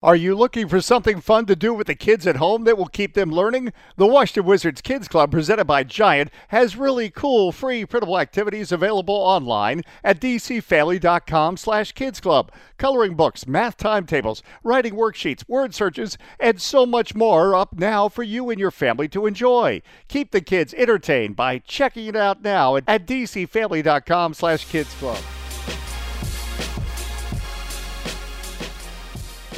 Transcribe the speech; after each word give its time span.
Are 0.00 0.14
you 0.14 0.36
looking 0.36 0.68
for 0.68 0.80
something 0.80 1.20
fun 1.20 1.46
to 1.46 1.56
do 1.56 1.74
with 1.74 1.88
the 1.88 1.96
kids 1.96 2.24
at 2.24 2.36
home 2.36 2.62
that 2.62 2.78
will 2.78 2.86
keep 2.86 3.14
them 3.14 3.32
learning? 3.32 3.72
The 3.96 4.06
Washington 4.06 4.44
Wizards 4.44 4.80
Kids 4.80 5.08
Club, 5.08 5.32
presented 5.32 5.64
by 5.64 5.82
Giant, 5.82 6.30
has 6.48 6.76
really 6.76 7.10
cool, 7.10 7.50
free, 7.50 7.84
printable 7.84 8.16
activities 8.16 8.70
available 8.70 9.16
online 9.16 9.82
at 10.04 10.20
dcfamily.com 10.20 11.56
slash 11.56 11.90
kids 11.90 12.20
club. 12.20 12.52
Coloring 12.76 13.16
books, 13.16 13.48
math 13.48 13.76
timetables, 13.76 14.40
writing 14.62 14.94
worksheets, 14.94 15.42
word 15.48 15.74
searches, 15.74 16.16
and 16.38 16.62
so 16.62 16.86
much 16.86 17.16
more 17.16 17.56
up 17.56 17.76
now 17.76 18.08
for 18.08 18.22
you 18.22 18.50
and 18.50 18.60
your 18.60 18.70
family 18.70 19.08
to 19.08 19.26
enjoy. 19.26 19.82
Keep 20.06 20.30
the 20.30 20.40
kids 20.40 20.72
entertained 20.74 21.34
by 21.34 21.58
checking 21.58 22.06
it 22.06 22.14
out 22.14 22.40
now 22.40 22.76
at 22.76 22.86
dcfamily.com 22.86 24.32
slash 24.32 24.64
kids 24.66 24.94
club. 24.94 25.18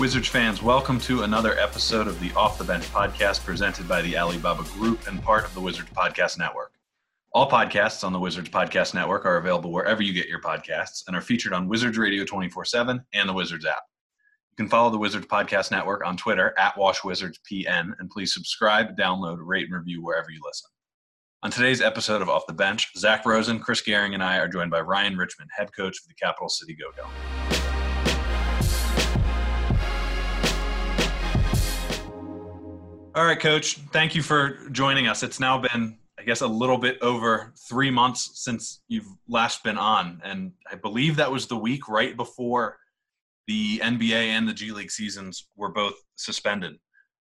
Wizards 0.01 0.29
fans, 0.29 0.62
welcome 0.62 0.98
to 1.01 1.25
another 1.25 1.59
episode 1.59 2.07
of 2.07 2.19
the 2.21 2.32
Off 2.32 2.57
the 2.57 2.64
Bench 2.64 2.85
podcast 2.86 3.45
presented 3.45 3.86
by 3.86 4.00
the 4.00 4.17
Alibaba 4.17 4.63
Group 4.72 5.07
and 5.07 5.22
part 5.22 5.45
of 5.45 5.53
the 5.53 5.61
Wizards 5.61 5.91
Podcast 5.91 6.39
Network. 6.39 6.72
All 7.35 7.50
podcasts 7.50 8.03
on 8.03 8.14
the 8.14 8.18
Wizards 8.18 8.49
Podcast 8.49 8.94
Network 8.94 9.27
are 9.27 9.36
available 9.36 9.71
wherever 9.71 10.03
you 10.03 10.14
get 10.14 10.27
your 10.27 10.41
podcasts 10.41 11.03
and 11.07 11.14
are 11.14 11.21
featured 11.21 11.53
on 11.53 11.68
Wizards 11.68 11.99
Radio 11.99 12.25
24 12.25 12.64
7 12.64 12.99
and 13.13 13.29
the 13.29 13.32
Wizards 13.35 13.67
app. 13.67 13.82
You 14.53 14.57
can 14.57 14.71
follow 14.71 14.89
the 14.89 14.96
Wizards 14.96 15.27
Podcast 15.27 15.71
Network 15.71 16.03
on 16.07 16.17
Twitter 16.17 16.55
at 16.57 16.77
WashWizardsPN 16.77 17.93
and 17.99 18.08
please 18.08 18.32
subscribe, 18.32 18.96
download, 18.96 19.36
rate, 19.41 19.67
and 19.67 19.75
review 19.75 20.03
wherever 20.03 20.30
you 20.30 20.41
listen. 20.43 20.71
On 21.43 21.50
today's 21.50 21.82
episode 21.82 22.22
of 22.22 22.30
Off 22.30 22.46
the 22.46 22.55
Bench, 22.55 22.89
Zach 22.96 23.27
Rosen, 23.27 23.61
Chris 23.61 23.82
Gehring, 23.82 24.14
and 24.14 24.25
I 24.25 24.39
are 24.39 24.49
joined 24.49 24.71
by 24.71 24.80
Ryan 24.80 25.19
Richmond, 25.19 25.50
head 25.55 25.69
coach 25.77 25.99
of 25.99 26.08
the 26.08 26.14
Capital 26.14 26.49
City 26.49 26.75
Go 26.75 26.91
Go. 26.96 27.60
All 33.20 33.27
right, 33.27 33.38
Coach. 33.38 33.74
Thank 33.92 34.14
you 34.14 34.22
for 34.22 34.66
joining 34.70 35.06
us. 35.06 35.22
It's 35.22 35.38
now 35.38 35.58
been, 35.58 35.98
I 36.18 36.22
guess, 36.22 36.40
a 36.40 36.46
little 36.46 36.78
bit 36.78 36.96
over 37.02 37.52
three 37.68 37.90
months 37.90 38.30
since 38.42 38.80
you've 38.88 39.14
last 39.28 39.62
been 39.62 39.77
on, 39.77 40.22
and 40.24 40.52
I 40.72 40.77
believe 40.77 41.16
that 41.16 41.30
was 41.30 41.46
the 41.46 41.58
week 41.58 41.86
right 41.86 42.16
before 42.16 42.78
the 43.46 43.78
NBA 43.80 44.10
and 44.10 44.48
the 44.48 44.54
G 44.54 44.72
League 44.72 44.90
seasons 44.90 45.48
were 45.54 45.68
both 45.68 45.96
suspended. 46.16 46.77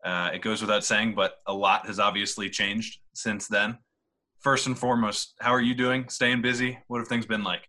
Uh, 0.03 0.31
it 0.33 0.41
goes 0.41 0.63
without 0.63 0.83
saying, 0.83 1.15
but 1.15 1.43
a 1.47 1.53
lot 1.53 1.87
has 1.87 2.01
obviously 2.01 2.49
changed 2.49 3.01
since 3.13 3.47
then. 3.47 3.77
First 4.41 4.67
and 4.69 4.79
foremost, 4.79 5.35
how 5.43 5.51
are 5.51 5.61
you 5.61 5.75
doing? 5.75 6.09
Staying 6.09 6.41
busy? 6.41 6.79
What 6.87 7.01
have 7.01 7.09
things 7.09 7.27
been 7.27 7.45
like? 7.45 7.69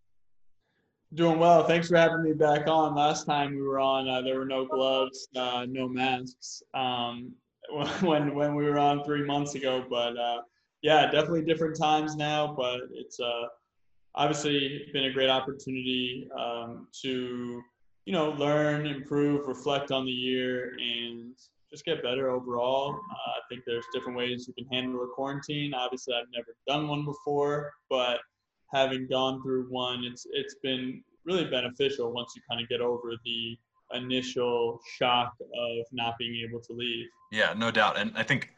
Doing 1.14 1.40
well. 1.40 1.68
Thanks 1.68 1.90
for 1.90 1.98
having 1.98 2.24
me 2.24 2.32
back 2.32 2.70
on. 2.70 2.96
Last 2.96 3.26
time 3.26 3.54
we 3.54 3.62
were 3.62 3.82
on, 3.82 4.08
uh, 4.08 4.22
there 4.22 4.40
were 4.40 4.46
no 4.46 4.66
gloves, 4.66 5.28
uh, 5.36 5.66
no 5.68 5.90
masks. 5.90 6.64
Um, 6.74 7.34
when 8.02 8.34
when 8.36 8.56
we 8.56 8.66
were 8.66 8.80
on 8.80 9.04
three 9.04 9.26
months 9.26 9.56
ago. 9.56 9.86
But 9.90 10.18
uh, 10.18 10.42
yeah, 10.82 11.06
definitely 11.06 11.44
different 11.44 11.78
times 11.78 12.16
now. 12.16 12.54
But 12.58 12.82
it's 12.92 13.20
uh, 13.20 13.48
obviously 14.16 14.88
been 14.94 15.06
a 15.06 15.14
great 15.14 15.30
opportunity 15.30 16.30
um, 16.38 16.88
to 17.02 17.62
you 18.06 18.14
know 18.14 18.32
learn, 18.32 18.86
improve, 18.86 19.48
reflect 19.48 19.92
on 19.92 20.06
the 20.06 20.12
year, 20.12 20.74
and 20.80 21.36
just 21.72 21.86
get 21.86 22.04
better 22.04 22.30
overall. 22.30 22.92
Uh, 22.94 23.32
I 23.32 23.42
think 23.50 23.64
there's 23.66 23.86
different 23.94 24.18
ways 24.18 24.48
you 24.48 24.54
can 24.54 24.72
handle 24.72 25.04
a 25.04 25.08
quarantine. 25.08 25.74
Obviously, 25.74 26.14
I've 26.14 26.28
never 26.34 26.56
done 26.68 26.88
one 26.88 27.06
before, 27.06 27.74
but 27.90 28.20
having 28.74 29.08
gone 29.08 29.42
through 29.42 29.68
one, 29.70 30.04
it's 30.04 30.28
it's 30.32 30.56
been 30.62 31.04
really 31.26 31.46
beneficial 31.46 32.14
once 32.14 32.34
you 32.36 32.42
kind 32.50 32.62
of 32.62 32.70
get 32.70 32.82
over 32.82 33.14
the 33.24 33.58
initial 33.94 34.80
shock 34.98 35.34
of 35.40 35.86
not 35.92 36.16
being 36.18 36.46
able 36.48 36.62
to 36.62 36.74
leave. 36.74 37.08
Yeah, 37.32 37.54
no 37.56 37.72
doubt. 37.72 37.98
And 37.98 38.12
I 38.16 38.24
think 38.24 38.50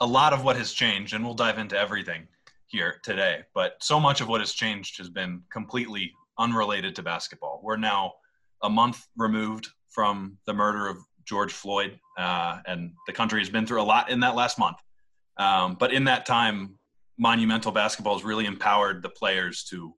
a 0.00 0.06
lot 0.06 0.32
of 0.32 0.44
what 0.44 0.56
has 0.56 0.72
changed, 0.72 1.14
and 1.14 1.24
we'll 1.24 1.34
dive 1.34 1.58
into 1.58 1.78
everything 1.78 2.26
here 2.66 3.00
today, 3.02 3.42
but 3.54 3.76
so 3.80 4.00
much 4.00 4.20
of 4.20 4.28
what 4.28 4.40
has 4.40 4.52
changed 4.52 4.98
has 4.98 5.08
been 5.08 5.42
completely 5.52 6.12
unrelated 6.38 6.96
to 6.96 7.02
basketball. 7.02 7.60
We're 7.62 7.76
now 7.76 8.14
a 8.62 8.70
month 8.70 9.06
removed 9.16 9.68
from 9.90 10.38
the 10.46 10.54
murder 10.54 10.88
of 10.88 10.98
George 11.24 11.52
Floyd, 11.52 11.98
uh, 12.18 12.58
and 12.66 12.92
the 13.06 13.12
country 13.12 13.40
has 13.40 13.48
been 13.48 13.66
through 13.66 13.80
a 13.80 13.84
lot 13.84 14.10
in 14.10 14.20
that 14.20 14.34
last 14.34 14.58
month. 14.58 14.76
Um, 15.36 15.76
but 15.78 15.92
in 15.92 16.04
that 16.04 16.26
time, 16.26 16.78
monumental 17.18 17.72
basketball 17.72 18.14
has 18.14 18.24
really 18.24 18.46
empowered 18.46 19.02
the 19.02 19.08
players 19.08 19.64
to 19.64 19.94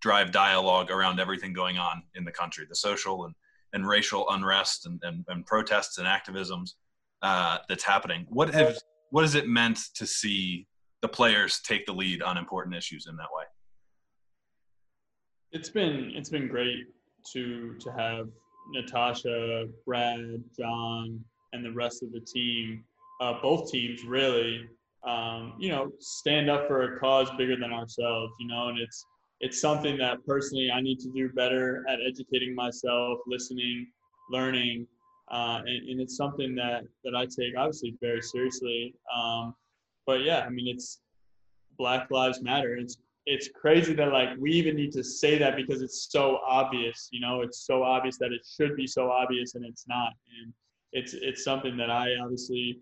drive 0.00 0.32
dialogue 0.32 0.90
around 0.90 1.20
everything 1.20 1.52
going 1.52 1.78
on 1.78 2.02
in 2.14 2.24
the 2.24 2.32
country, 2.32 2.66
the 2.68 2.74
social 2.74 3.24
and 3.24 3.34
and 3.72 3.86
racial 3.86 4.28
unrest 4.30 4.86
and, 4.86 5.00
and, 5.02 5.24
and 5.28 5.46
protests 5.46 5.98
and 5.98 6.06
activisms 6.06 6.70
uh, 7.22 7.58
that's 7.68 7.84
happening. 7.84 8.26
What 8.28 8.52
have 8.54 8.78
what 9.10 9.22
has 9.22 9.34
it 9.34 9.48
meant 9.48 9.78
to 9.94 10.06
see 10.06 10.66
the 11.02 11.08
players 11.08 11.60
take 11.60 11.86
the 11.86 11.92
lead 11.92 12.22
on 12.22 12.36
important 12.36 12.74
issues 12.74 13.06
in 13.06 13.16
that 13.16 13.28
way? 13.32 13.44
It's 15.52 15.70
been 15.70 16.12
it's 16.14 16.30
been 16.30 16.48
great 16.48 16.86
to 17.32 17.76
to 17.80 17.92
have 17.92 18.28
Natasha, 18.72 19.66
Brad, 19.84 20.42
John, 20.58 21.20
and 21.52 21.64
the 21.64 21.72
rest 21.72 22.02
of 22.02 22.12
the 22.12 22.20
team, 22.20 22.84
uh, 23.20 23.34
both 23.42 23.70
teams 23.70 24.04
really, 24.04 24.64
um, 25.06 25.54
you 25.58 25.70
know, 25.70 25.90
stand 25.98 26.48
up 26.48 26.68
for 26.68 26.96
a 26.96 27.00
cause 27.00 27.30
bigger 27.36 27.56
than 27.56 27.72
ourselves. 27.72 28.32
You 28.38 28.48
know, 28.48 28.68
and 28.68 28.78
it's 28.78 29.04
it's 29.40 29.60
something 29.60 29.96
that 29.98 30.24
personally 30.26 30.70
I 30.72 30.80
need 30.80 30.98
to 31.00 31.10
do 31.10 31.30
better 31.30 31.84
at 31.88 31.98
educating 32.06 32.54
myself, 32.54 33.18
listening, 33.26 33.86
learning, 34.30 34.86
uh, 35.30 35.60
and, 35.64 35.88
and, 35.88 36.00
it's 36.00 36.16
something 36.16 36.56
that 36.56 36.82
that 37.04 37.14
I 37.14 37.24
take 37.24 37.56
obviously 37.56 37.96
very 38.00 38.20
seriously. 38.20 38.94
Um, 39.14 39.54
but 40.06 40.22
yeah, 40.22 40.40
I 40.40 40.50
mean, 40.50 40.66
it's 40.66 41.00
Black 41.78 42.10
Lives 42.10 42.42
Matter. 42.42 42.76
It's 42.76 42.96
it's 43.26 43.48
crazy 43.48 43.94
that 43.94 44.12
like 44.12 44.30
we 44.38 44.50
even 44.52 44.74
need 44.74 44.92
to 44.92 45.04
say 45.04 45.38
that 45.38 45.54
because 45.56 45.82
it's 45.82 46.08
so 46.10 46.40
obvious. 46.46 47.08
You 47.12 47.20
know, 47.20 47.42
it's 47.42 47.64
so 47.64 47.84
obvious 47.84 48.18
that 48.18 48.32
it 48.32 48.40
should 48.44 48.76
be 48.76 48.86
so 48.86 49.10
obvious, 49.10 49.54
and 49.54 49.64
it's 49.64 49.86
not. 49.86 50.12
And 50.42 50.52
it's 50.92 51.14
it's 51.14 51.44
something 51.44 51.76
that 51.76 51.90
I 51.90 52.16
obviously 52.20 52.80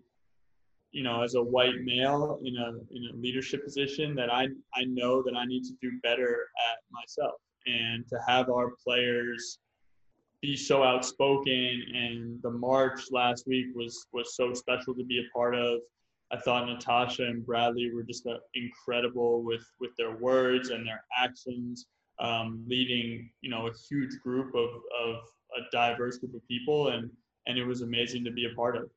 you 0.91 1.03
know, 1.03 1.21
as 1.21 1.35
a 1.35 1.43
white 1.43 1.81
male 1.83 2.39
in 2.43 2.57
a 2.57 2.69
in 2.95 3.09
a 3.13 3.17
leadership 3.17 3.63
position 3.63 4.15
that 4.15 4.31
I 4.31 4.47
I 4.73 4.85
know 4.85 5.21
that 5.23 5.35
I 5.35 5.45
need 5.45 5.63
to 5.63 5.73
do 5.81 5.91
better 6.01 6.47
at 6.71 6.79
myself 6.91 7.39
and 7.65 8.07
to 8.07 8.17
have 8.27 8.49
our 8.49 8.71
players 8.83 9.59
be 10.41 10.55
so 10.55 10.83
outspoken 10.83 11.83
and 11.93 12.41
the 12.41 12.49
march 12.49 13.11
last 13.11 13.45
week 13.45 13.67
was 13.75 14.07
was 14.13 14.35
so 14.35 14.53
special 14.53 14.93
to 14.95 15.03
be 15.03 15.19
a 15.19 15.37
part 15.37 15.55
of. 15.55 15.79
I 16.31 16.37
thought 16.37 16.67
Natasha 16.67 17.23
and 17.23 17.45
Bradley 17.45 17.91
were 17.93 18.03
just 18.03 18.25
uh, 18.27 18.37
incredible 18.53 19.43
with 19.43 19.65
with 19.79 19.91
their 19.97 20.15
words 20.17 20.69
and 20.69 20.85
their 20.85 21.03
actions, 21.17 21.87
um, 22.19 22.63
leading 22.67 23.29
you 23.41 23.49
know 23.49 23.67
a 23.67 23.71
huge 23.89 24.19
group 24.23 24.53
of 24.55 24.69
of 25.03 25.15
a 25.57 25.61
diverse 25.71 26.17
group 26.17 26.35
of 26.35 26.47
people, 26.47 26.89
and 26.89 27.09
and 27.47 27.57
it 27.57 27.65
was 27.65 27.81
amazing 27.81 28.23
to 28.25 28.31
be 28.31 28.45
a 28.45 28.55
part 28.55 28.77
of. 28.77 28.89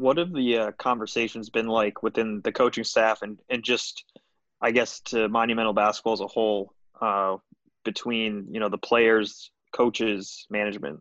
What 0.00 0.16
have 0.16 0.32
the 0.32 0.56
uh, 0.56 0.72
conversations 0.72 1.50
been 1.50 1.66
like 1.66 2.02
within 2.02 2.40
the 2.42 2.52
coaching 2.52 2.84
staff 2.84 3.20
and, 3.20 3.38
and 3.50 3.62
just, 3.62 4.04
I 4.60 4.70
guess, 4.70 5.00
to 5.12 5.28
Monumental 5.28 5.74
Basketball 5.74 6.14
as 6.14 6.20
a 6.20 6.26
whole, 6.26 6.72
uh, 7.00 7.36
between 7.84 8.46
you 8.50 8.60
know 8.60 8.68
the 8.68 8.78
players, 8.78 9.50
coaches, 9.72 10.46
management? 10.50 11.00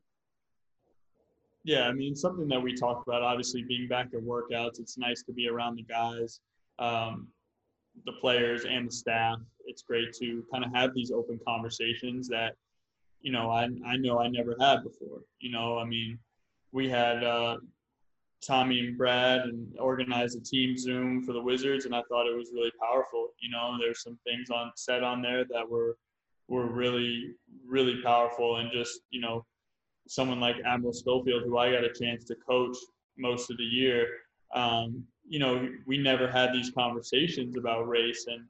Yeah, 1.64 1.88
I 1.88 1.94
mean 1.94 2.16
something 2.16 2.48
that 2.50 2.62
we 2.62 2.74
talked 2.74 3.08
about. 3.08 3.22
Obviously, 3.22 3.64
being 3.64 3.88
back 3.88 4.08
at 4.14 4.22
workouts, 4.22 4.80
it's 4.80 4.98
nice 4.98 5.24
to 5.24 5.34
be 5.34 5.48
around 5.48 5.76
the 5.78 5.84
guys, 5.84 6.40
um, 6.80 7.28
the 8.06 8.14
players, 8.14 8.66
and 8.66 8.88
the 8.88 8.92
staff. 8.92 9.38
It's 9.66 9.82
great 9.82 10.14
to 10.20 10.44
kind 10.52 10.64
of 10.64 10.74
have 10.74 10.94
these 10.94 11.12
open 11.12 11.40
conversations 11.48 12.28
that, 12.30 12.56
you 13.22 13.32
know, 13.32 13.50
I 13.50 13.68
I 13.86 13.98
know 13.98 14.20
I 14.20 14.28
never 14.28 14.56
had 14.60 14.84
before. 14.84 15.22
You 15.40 15.52
know, 15.52 15.78
I 15.78 15.86
mean, 15.86 16.18
we 16.72 16.90
had 16.90 17.24
uh, 17.24 17.58
Tommy 18.46 18.80
and 18.80 18.98
Brad 18.98 19.42
and 19.42 19.68
organized 19.80 20.38
a 20.38 20.42
team 20.42 20.78
Zoom 20.78 21.24
for 21.24 21.34
the 21.34 21.42
Wizards, 21.42 21.86
and 21.86 21.96
I 21.96 22.02
thought 22.10 22.28
it 22.28 22.36
was 22.36 22.52
really 22.54 22.72
powerful. 22.80 23.30
You 23.40 23.52
know, 23.52 23.78
there's 23.80 24.02
some 24.04 24.18
things 24.26 24.50
on 24.50 24.72
said 24.76 25.04
on 25.04 25.22
there 25.22 25.46
that 25.46 25.70
were 25.70 25.98
were 26.48 26.68
really 26.68 27.36
really 27.66 28.02
powerful, 28.02 28.58
and 28.58 28.72
just 28.72 29.02
you 29.10 29.22
know, 29.22 29.46
someone 30.08 30.40
like 30.40 30.56
Admiral 30.66 30.94
Schofield, 30.94 31.44
who 31.44 31.58
I 31.58 31.72
got 31.72 31.84
a 31.84 31.94
chance 31.94 32.26
to 32.26 32.36
coach 32.36 32.78
most 33.18 33.52
of 33.52 33.58
the 33.58 33.64
year. 33.64 34.08
Um, 34.54 35.04
you 35.28 35.40
know, 35.40 35.70
we 35.86 35.98
never 35.98 36.28
had 36.28 36.54
these 36.54 36.72
conversations 36.72 37.58
about 37.58 37.88
race, 37.88 38.26
and 38.28 38.50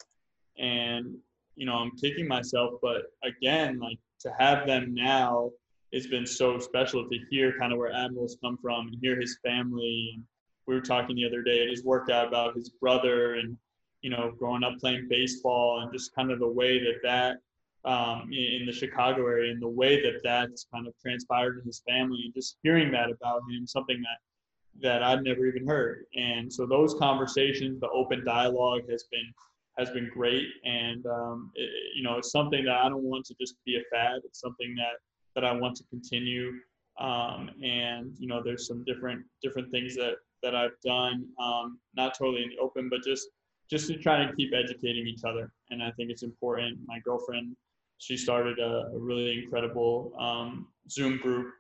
and 0.58 1.16
you 1.56 1.66
know, 1.66 1.74
I'm 1.74 1.92
kicking 1.98 2.28
myself, 2.28 2.76
but 2.82 3.04
again, 3.24 3.80
like 3.80 4.00
to 4.22 4.34
have 4.38 4.66
them 4.66 4.94
now 4.94 5.52
it's 5.92 6.08
been 6.08 6.26
so 6.26 6.60
special 6.60 7.08
to 7.08 7.18
hear 7.30 7.58
kind 7.58 7.74
of 7.74 7.80
where 7.80 7.92
Admiral's 7.92 8.38
come 8.44 8.58
from 8.62 8.88
and 8.88 8.98
hear 9.02 9.20
his 9.20 9.38
family. 9.44 10.22
We 10.68 10.76
were 10.76 10.82
talking 10.82 11.16
the 11.16 11.26
other 11.26 11.42
day 11.42 11.64
at 11.64 11.70
his 11.70 11.84
workout 11.84 12.28
about 12.28 12.56
his 12.56 12.70
brother 12.70 13.36
and, 13.36 13.58
you 14.02 14.10
know, 14.10 14.34
growing 14.38 14.64
up 14.64 14.78
playing 14.80 15.08
baseball 15.10 15.82
and 15.82 15.92
just 15.92 16.14
kind 16.14 16.32
of 16.32 16.40
the 16.40 16.48
way 16.48 16.80
that 16.80 17.00
that 17.04 17.38
um, 17.86 18.30
in, 18.32 18.66
the 18.66 18.74
Chicago 18.74 19.26
area, 19.26 19.52
and 19.52 19.62
the 19.62 19.68
way 19.68 20.02
that 20.02 20.22
that's 20.24 20.68
kind 20.72 20.86
of 20.86 20.94
transpired 21.02 21.60
in 21.60 21.66
his 21.66 21.82
family, 21.88 22.20
and 22.26 22.34
just 22.34 22.58
hearing 22.62 22.92
that 22.92 23.10
about 23.10 23.42
him, 23.50 23.66
something 23.66 24.02
that 24.02 24.82
that 24.82 25.04
I'd 25.04 25.24
never 25.24 25.46
even 25.46 25.66
heard. 25.68 26.06
And 26.16 26.52
so 26.52 26.66
those 26.66 26.94
conversations, 26.96 27.80
the 27.80 27.90
open 27.90 28.24
dialogue, 28.26 28.82
has 28.90 29.06
been 29.12 29.34
has 29.78 29.90
been 29.92 30.10
great, 30.14 30.48
and 30.66 31.06
um, 31.06 31.52
it, 31.56 31.70
you 31.96 32.04
know, 32.04 32.18
it's 32.18 32.32
something 32.32 32.66
that 32.66 32.76
I 32.76 32.90
don't 32.90 33.04
want 33.04 33.26
to 33.28 33.36
just 33.40 33.56
be 33.66 33.78
a 33.78 33.84
fad. 33.96 34.22
It's 34.26 34.42
something 34.42 34.76
that 34.76 35.00
that 35.36 35.44
I 35.44 35.52
want 35.52 35.76
to 35.78 35.84
continue. 35.90 36.52
Um, 37.00 37.50
and 37.64 38.14
you 38.20 38.28
know, 38.28 38.42
there's 38.44 38.68
some 38.68 38.84
different 38.86 39.24
different 39.42 39.72
things 39.72 39.96
that 39.96 40.16
that 40.44 40.56
I've 40.56 40.80
done, 40.84 41.28
um, 41.40 41.80
not 41.96 42.18
totally 42.18 42.44
in 42.44 42.50
the 42.50 42.58
open, 42.58 42.90
but 42.90 43.04
just 43.04 43.28
just 43.70 43.88
to 43.88 43.98
try 43.98 44.22
and 44.22 44.36
keep 44.36 44.54
educating 44.54 45.06
each 45.08 45.24
other. 45.24 45.52
And 45.70 45.84
I 45.84 45.92
think 45.92 46.10
it's 46.10 46.24
important. 46.24 46.80
My 46.88 47.00
girlfriend, 47.00 47.56
she 48.00 48.18
started 48.18 48.58
a, 48.60 48.90
a 48.94 48.98
really 48.98 49.44
incredible 49.44 50.14
um, 50.20 50.68
Zoom 50.90 51.18
group 51.18 51.54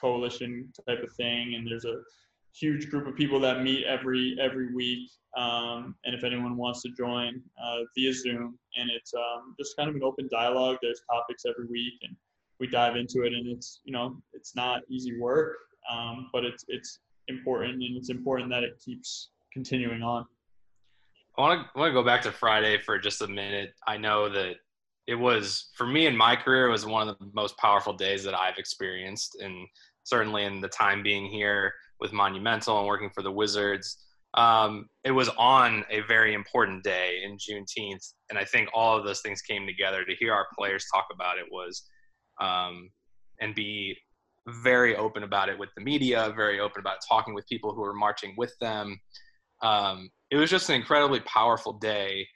coalition 0.00 0.72
type 0.88 1.02
of 1.02 1.12
thing, 1.12 1.54
and 1.54 1.66
there's 1.66 1.84
a 1.84 2.00
huge 2.54 2.88
group 2.90 3.06
of 3.06 3.14
people 3.14 3.38
that 3.40 3.62
meet 3.62 3.84
every 3.84 4.36
every 4.40 4.74
week. 4.74 5.10
Um, 5.36 5.94
and 6.04 6.14
if 6.14 6.24
anyone 6.24 6.56
wants 6.56 6.82
to 6.82 6.90
join 6.90 7.40
uh, 7.62 7.78
via 7.96 8.12
Zoom, 8.12 8.58
and 8.76 8.90
it's 8.90 9.14
um, 9.14 9.54
just 9.58 9.76
kind 9.76 9.88
of 9.88 9.94
an 9.94 10.02
open 10.02 10.28
dialogue. 10.30 10.78
There's 10.82 11.02
topics 11.10 11.44
every 11.46 11.66
week, 11.66 11.94
and 12.02 12.16
we 12.60 12.66
dive 12.66 12.96
into 12.96 13.22
it. 13.22 13.32
And 13.32 13.48
it's 13.48 13.80
you 13.84 13.92
know 13.92 14.16
it's 14.32 14.54
not 14.54 14.82
easy 14.88 15.18
work, 15.18 15.56
um, 15.90 16.28
but 16.32 16.44
it's 16.44 16.64
it's 16.68 17.00
important, 17.28 17.74
and 17.82 17.96
it's 17.96 18.10
important 18.10 18.50
that 18.50 18.62
it 18.62 18.80
keeps 18.84 19.30
continuing 19.52 20.02
on. 20.02 20.26
I 21.38 21.40
want 21.40 21.60
to 21.62 21.78
want 21.78 21.90
to 21.90 21.94
go 21.94 22.04
back 22.04 22.22
to 22.22 22.32
Friday 22.32 22.78
for 22.78 22.98
just 22.98 23.22
a 23.22 23.28
minute. 23.28 23.72
I 23.86 23.96
know 23.96 24.28
that 24.28 24.56
it 25.06 25.14
was 25.14 25.70
for 25.74 25.86
me 25.86 26.06
in 26.06 26.16
my 26.16 26.36
career 26.36 26.66
it 26.66 26.70
was 26.70 26.86
one 26.86 27.08
of 27.08 27.18
the 27.18 27.30
most 27.34 27.56
powerful 27.56 27.92
days 27.92 28.22
that 28.24 28.34
I've 28.34 28.58
experienced, 28.58 29.38
and 29.42 29.66
certainly 30.04 30.44
in 30.44 30.60
the 30.60 30.68
time 30.68 31.02
being 31.02 31.26
here 31.26 31.72
with 32.00 32.12
Monumental 32.12 32.78
and 32.78 32.86
working 32.86 33.10
for 33.10 33.22
the 33.22 33.32
Wizards. 33.32 34.04
Um, 34.34 34.88
it 35.02 35.10
was 35.10 35.28
on 35.30 35.84
a 35.90 36.02
very 36.02 36.34
important 36.34 36.84
day 36.84 37.22
in 37.24 37.36
Juneteenth, 37.36 38.12
and 38.28 38.38
I 38.38 38.44
think 38.44 38.68
all 38.72 38.96
of 38.96 39.04
those 39.04 39.20
things 39.22 39.42
came 39.42 39.66
together 39.66 40.04
to 40.04 40.14
hear 40.14 40.32
our 40.32 40.46
players 40.56 40.86
talk 40.94 41.06
about 41.12 41.38
it 41.38 41.46
was, 41.50 41.82
um, 42.40 42.90
and 43.40 43.54
be 43.54 43.96
very 44.48 44.96
open 44.96 45.22
about 45.22 45.48
it 45.48 45.58
with 45.58 45.68
the 45.76 45.82
media, 45.82 46.32
very 46.34 46.60
open 46.60 46.80
about 46.80 46.98
talking 47.06 47.34
with 47.34 47.46
people 47.46 47.74
who 47.74 47.82
were 47.82 47.94
marching 47.94 48.34
with 48.36 48.54
them. 48.60 48.98
Um, 49.62 50.10
it 50.30 50.36
was 50.36 50.50
just 50.50 50.68
an 50.68 50.76
incredibly 50.76 51.20
powerful 51.20 51.74
day. 51.74 52.26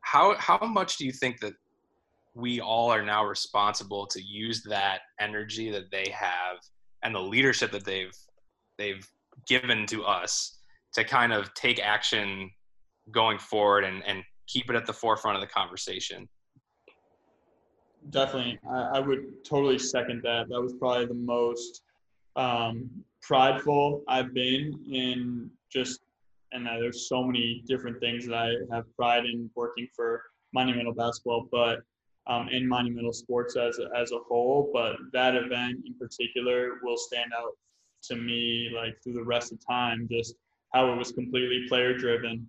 How 0.00 0.34
how 0.36 0.58
much 0.58 0.96
do 0.96 1.06
you 1.06 1.12
think 1.12 1.40
that 1.40 1.54
we 2.34 2.60
all 2.60 2.90
are 2.90 3.04
now 3.04 3.24
responsible 3.24 4.06
to 4.06 4.22
use 4.22 4.62
that 4.68 5.00
energy 5.20 5.70
that 5.70 5.90
they 5.90 6.10
have 6.12 6.58
and 7.02 7.14
the 7.14 7.20
leadership 7.20 7.70
that 7.72 7.84
they've 7.84 8.16
they've 8.78 9.06
given 9.46 9.86
to 9.86 10.04
us 10.04 10.58
to 10.94 11.04
kind 11.04 11.32
of 11.32 11.52
take 11.54 11.80
action 11.80 12.50
going 13.10 13.38
forward 13.38 13.84
and, 13.84 14.02
and 14.06 14.22
keep 14.46 14.70
it 14.70 14.76
at 14.76 14.86
the 14.86 14.92
forefront 14.92 15.36
of 15.36 15.40
the 15.40 15.46
conversation. 15.46 16.28
Definitely. 18.10 18.58
I, 18.68 18.96
I 18.96 18.98
would 18.98 19.44
totally 19.44 19.78
second 19.78 20.22
that. 20.22 20.48
That 20.48 20.60
was 20.60 20.74
probably 20.74 21.06
the 21.06 21.14
most 21.14 21.82
um, 22.36 22.90
prideful 23.20 24.02
I've 24.08 24.34
been 24.34 24.78
in 24.90 25.50
just, 25.72 26.00
and 26.52 26.66
there's 26.66 27.08
so 27.08 27.22
many 27.22 27.62
different 27.66 28.00
things 28.00 28.26
that 28.26 28.34
I 28.34 28.74
have 28.74 28.84
pride 28.96 29.24
in 29.24 29.48
working 29.54 29.88
for 29.94 30.22
Monumental 30.52 30.92
Basketball, 30.92 31.48
but 31.50 31.80
um, 32.26 32.48
in 32.48 32.68
Monumental 32.68 33.12
Sports 33.12 33.56
as 33.56 33.78
as 33.96 34.12
a 34.12 34.18
whole. 34.18 34.70
But 34.72 34.96
that 35.12 35.34
event 35.34 35.80
in 35.86 35.94
particular 35.94 36.78
will 36.82 36.96
stand 36.96 37.32
out 37.36 37.56
to 38.04 38.16
me 38.16 38.70
like 38.74 38.96
through 39.02 39.14
the 39.14 39.24
rest 39.24 39.52
of 39.52 39.64
time 39.64 40.08
just 40.10 40.34
how 40.74 40.92
it 40.92 40.96
was 40.96 41.12
completely 41.12 41.66
player 41.68 41.96
driven 41.96 42.46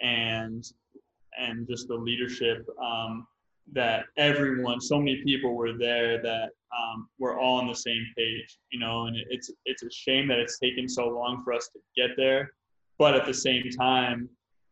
and 0.00 0.64
and 1.38 1.66
just 1.68 1.88
the 1.88 1.94
leadership 1.94 2.66
um, 2.82 3.26
that 3.72 4.04
everyone 4.16 4.80
so 4.80 4.98
many 4.98 5.22
people 5.24 5.54
were 5.54 5.76
there 5.76 6.22
that 6.22 6.50
um, 6.76 7.08
we're 7.18 7.38
all 7.38 7.58
on 7.58 7.66
the 7.66 7.74
same 7.74 8.04
page 8.16 8.58
you 8.70 8.78
know 8.78 9.06
and 9.06 9.16
it's 9.30 9.50
it's 9.64 9.82
a 9.82 9.90
shame 9.90 10.28
that 10.28 10.38
it's 10.38 10.58
taken 10.58 10.88
so 10.88 11.08
long 11.08 11.42
for 11.44 11.52
us 11.52 11.68
to 11.68 11.80
get 11.96 12.16
there 12.16 12.52
but 12.98 13.14
at 13.14 13.26
the 13.26 13.34
same 13.34 13.64
time 13.70 14.28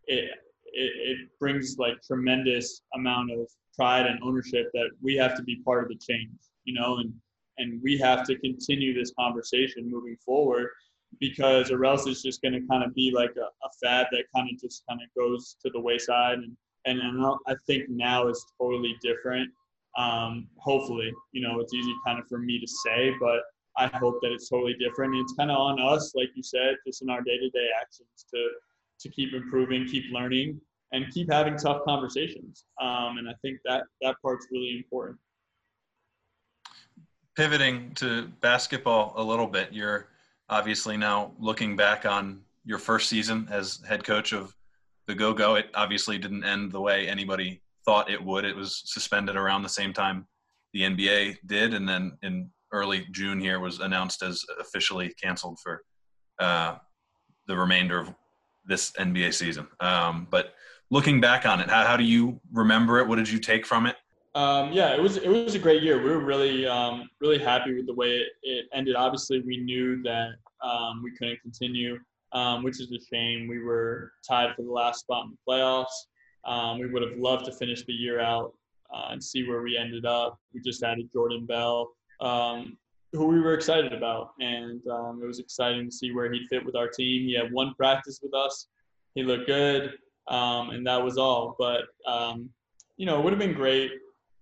it 0.07 0.31
it, 0.77 0.93
it 0.97 1.19
brings 1.41 1.77
like 1.79 1.95
tremendous 2.03 2.83
amount 2.95 3.31
of 3.33 3.49
pride 3.77 4.07
and 4.07 4.21
ownership 4.23 4.71
that 4.73 4.91
we 5.03 5.15
have 5.15 5.37
to 5.37 5.43
be 5.43 5.61
part 5.65 5.83
of 5.83 5.89
the 5.89 5.97
change 5.97 6.31
you 6.65 6.75
know 6.75 6.99
and 6.99 7.13
and 7.59 7.81
we 7.83 7.97
have 7.97 8.27
to 8.27 8.37
continue 8.39 8.95
this 8.95 9.13
conversation 9.19 9.91
moving 9.91 10.17
forward 10.25 10.69
because 11.21 11.71
or 11.71 11.85
else 11.85 12.07
it's 12.07 12.23
just 12.23 12.43
going 12.43 12.53
to 12.53 12.67
kind 12.67 12.83
of 12.83 12.95
be 12.95 13.13
like 13.15 13.33
a, 13.37 13.41
a 13.41 13.71
fad 13.83 14.07
that 14.11 14.25
kind 14.35 14.49
of 14.53 14.61
just 14.61 14.83
kind 14.89 15.01
of 15.01 15.09
goes 15.17 15.57
to 15.65 15.71
the 15.73 15.81
wayside 15.81 16.39
and 16.39 16.57
and, 16.87 16.99
and 17.01 17.25
I 17.47 17.55
think 17.67 17.89
now 17.89 18.29
is 18.29 18.45
totally 18.61 18.97
different. 19.03 19.51
Um, 19.97 20.49
hopefully, 20.59 21.13
you 21.33 21.41
know, 21.47 21.61
it's 21.61 21.73
easy 21.73 21.95
kind 22.05 22.19
of 22.19 22.27
for 22.29 22.39
me 22.39 22.59
to 22.59 22.67
say, 22.67 23.15
but 23.21 23.41
I 23.77 23.87
hope 23.99 24.21
that 24.23 24.33
it's 24.33 24.49
totally 24.49 24.75
different. 24.75 25.15
And 25.15 25.23
it's 25.23 25.35
kind 25.35 25.51
of 25.51 25.57
on 25.57 25.81
us, 25.81 26.13
like 26.15 26.31
you 26.35 26.43
said, 26.43 26.77
just 26.87 27.03
in 27.03 27.11
our 27.11 27.23
day-to-day 27.23 27.69
actions 27.81 28.27
to 28.33 28.49
to 29.01 29.09
keep 29.11 29.35
improving, 29.35 29.87
keep 29.87 30.05
learning, 30.13 30.61
and 30.93 31.07
keep 31.13 31.31
having 31.31 31.57
tough 31.57 31.83
conversations. 31.85 32.65
Um, 32.81 33.19
and 33.19 33.29
I 33.29 33.35
think 33.43 33.59
that 33.65 33.85
that 34.03 34.17
part's 34.23 34.47
really 34.53 34.77
important 34.77 35.19
pivoting 37.35 37.93
to 37.95 38.29
basketball 38.41 39.13
a 39.17 39.23
little 39.23 39.47
bit, 39.47 39.73
you're 39.73 40.09
obviously 40.49 40.97
now 40.97 41.33
looking 41.39 41.77
back 41.77 42.07
on 42.07 42.41
your 42.65 42.79
first 42.79 43.09
season 43.09 43.49
as 43.51 43.81
head 43.87 44.05
coach 44.05 44.33
of 44.33 44.55
the 45.07 45.15
Go 45.15 45.33
Go. 45.33 45.55
It 45.57 45.67
obviously 45.75 46.19
didn't 46.19 46.45
end 46.45 46.73
the 46.73 46.81
way 46.81 47.09
anybody 47.09 47.63
thought 47.85 48.11
it 48.11 48.23
would. 48.23 48.45
It 48.45 48.57
was 48.57 48.83
suspended 48.87 49.37
around 49.37 49.63
the 49.63 49.69
same 49.69 49.93
time 49.93 50.27
the 50.73 50.83
NBA 50.83 51.39
did, 51.47 51.75
and 51.75 51.89
then 51.89 52.19
in 52.23 52.51
early 52.73 53.07
June 53.13 53.39
here 53.39 53.61
was 53.61 53.81
announced 53.81 54.23
as 54.23 54.45
officially 54.61 55.15
canceled 55.23 55.59
for 55.63 55.83
uh, 56.41 56.77
the 57.47 57.57
remainder 57.57 58.01
of 58.01 58.15
this 58.67 58.91
NBA 58.93 59.35
season. 59.35 59.69
Um, 59.81 60.27
but 60.31 60.55
looking 60.91 61.21
back 61.21 61.47
on 61.47 61.61
it, 61.61 61.71
how, 61.71 61.85
how 61.85 61.97
do 61.97 62.05
you 62.05 62.41
remember 62.53 62.99
it? 62.99 63.07
What 63.07 63.17
did 63.17 63.31
you 63.31 63.39
take 63.39 63.67
from 63.67 63.87
it? 63.87 63.97
Um, 64.35 64.73
yeah, 64.73 64.95
it 64.95 65.01
was 65.01 65.17
it 65.17 65.29
was 65.29 65.55
a 65.55 65.61
great 65.61 65.83
year. 65.83 66.03
We 66.03 66.11
were 66.11 66.19
really 66.25 66.67
um, 66.67 67.09
really 67.21 67.39
happy 67.39 67.73
with 67.75 67.87
the 67.87 67.95
way 67.95 68.17
it, 68.17 68.29
it 68.43 68.67
ended. 68.73 68.97
Obviously, 68.97 69.41
we 69.41 69.59
knew 69.59 70.03
that 70.03 70.31
um, 70.61 71.03
we 71.05 71.13
couldn't 71.17 71.41
continue, 71.41 72.01
um, 72.35 72.63
which 72.63 72.81
is 72.81 72.93
a 72.93 72.99
shame. 73.15 73.49
We 73.49 73.63
were 73.63 74.13
tied 74.29 74.55
for 74.55 74.63
the 74.63 74.71
last 74.71 75.01
spot 75.01 75.27
in 75.27 75.31
the 75.31 75.53
playoffs. 75.53 75.87
Um, 76.45 76.79
we 76.79 76.91
would 76.91 77.03
have 77.03 77.17
loved 77.17 77.47
to 77.47 77.53
finish 77.53 77.85
the 77.85 77.93
year 77.93 78.21
out 78.21 78.53
uh, 78.95 79.09
and 79.11 79.23
see 79.23 79.49
where 79.49 79.63
we 79.63 79.79
ended 79.79 80.05
up. 80.05 80.39
We 80.53 80.61
just 80.61 80.83
added 80.83 81.09
Jordan 81.13 81.47
Bell, 81.47 81.93
um, 82.21 82.77
who 83.13 83.27
we 83.27 83.41
were 83.41 83.55
excited 83.55 83.93
about, 83.93 84.33
and 84.41 84.81
it 84.85 85.27
was 85.27 85.39
exciting 85.39 85.87
to 85.87 85.93
see 85.93 86.13
where 86.13 86.31
he'd 86.31 86.47
fit 86.49 86.65
with 86.65 86.77
our 86.77 86.89
team. 86.89 87.27
He 87.27 87.35
had 87.35 87.53
one 87.53 87.75
practice 87.75 88.21
with 88.23 88.35
us. 88.35 88.67
He 89.15 89.23
looked 89.23 89.47
good, 89.47 89.93
and 90.29 90.87
that 90.87 91.03
was 91.03 91.17
all. 91.17 91.57
But 91.59 91.85
you 92.97 93.07
know, 93.07 93.19
it 93.19 93.25
would 93.25 93.33
have 93.33 93.41
been 93.41 93.55
great 93.55 93.93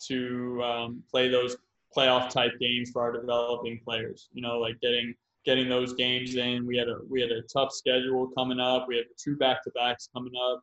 to 0.08 0.62
um, 0.62 1.02
play 1.10 1.28
those 1.28 1.56
playoff 1.96 2.30
type 2.30 2.52
games 2.58 2.90
for 2.90 3.02
our 3.02 3.12
developing 3.12 3.80
players. 3.84 4.28
You 4.32 4.42
know, 4.42 4.58
like 4.58 4.80
getting 4.80 5.14
getting 5.44 5.68
those 5.68 5.94
games 5.94 6.36
in. 6.36 6.66
We 6.66 6.76
had 6.76 6.88
a 6.88 6.98
we 7.08 7.20
had 7.20 7.30
a 7.30 7.42
tough 7.42 7.72
schedule 7.72 8.28
coming 8.36 8.60
up. 8.60 8.86
We 8.88 8.96
had 8.96 9.06
two 9.22 9.36
back 9.36 9.62
to 9.64 9.70
backs 9.70 10.08
coming 10.14 10.32
up, 10.52 10.62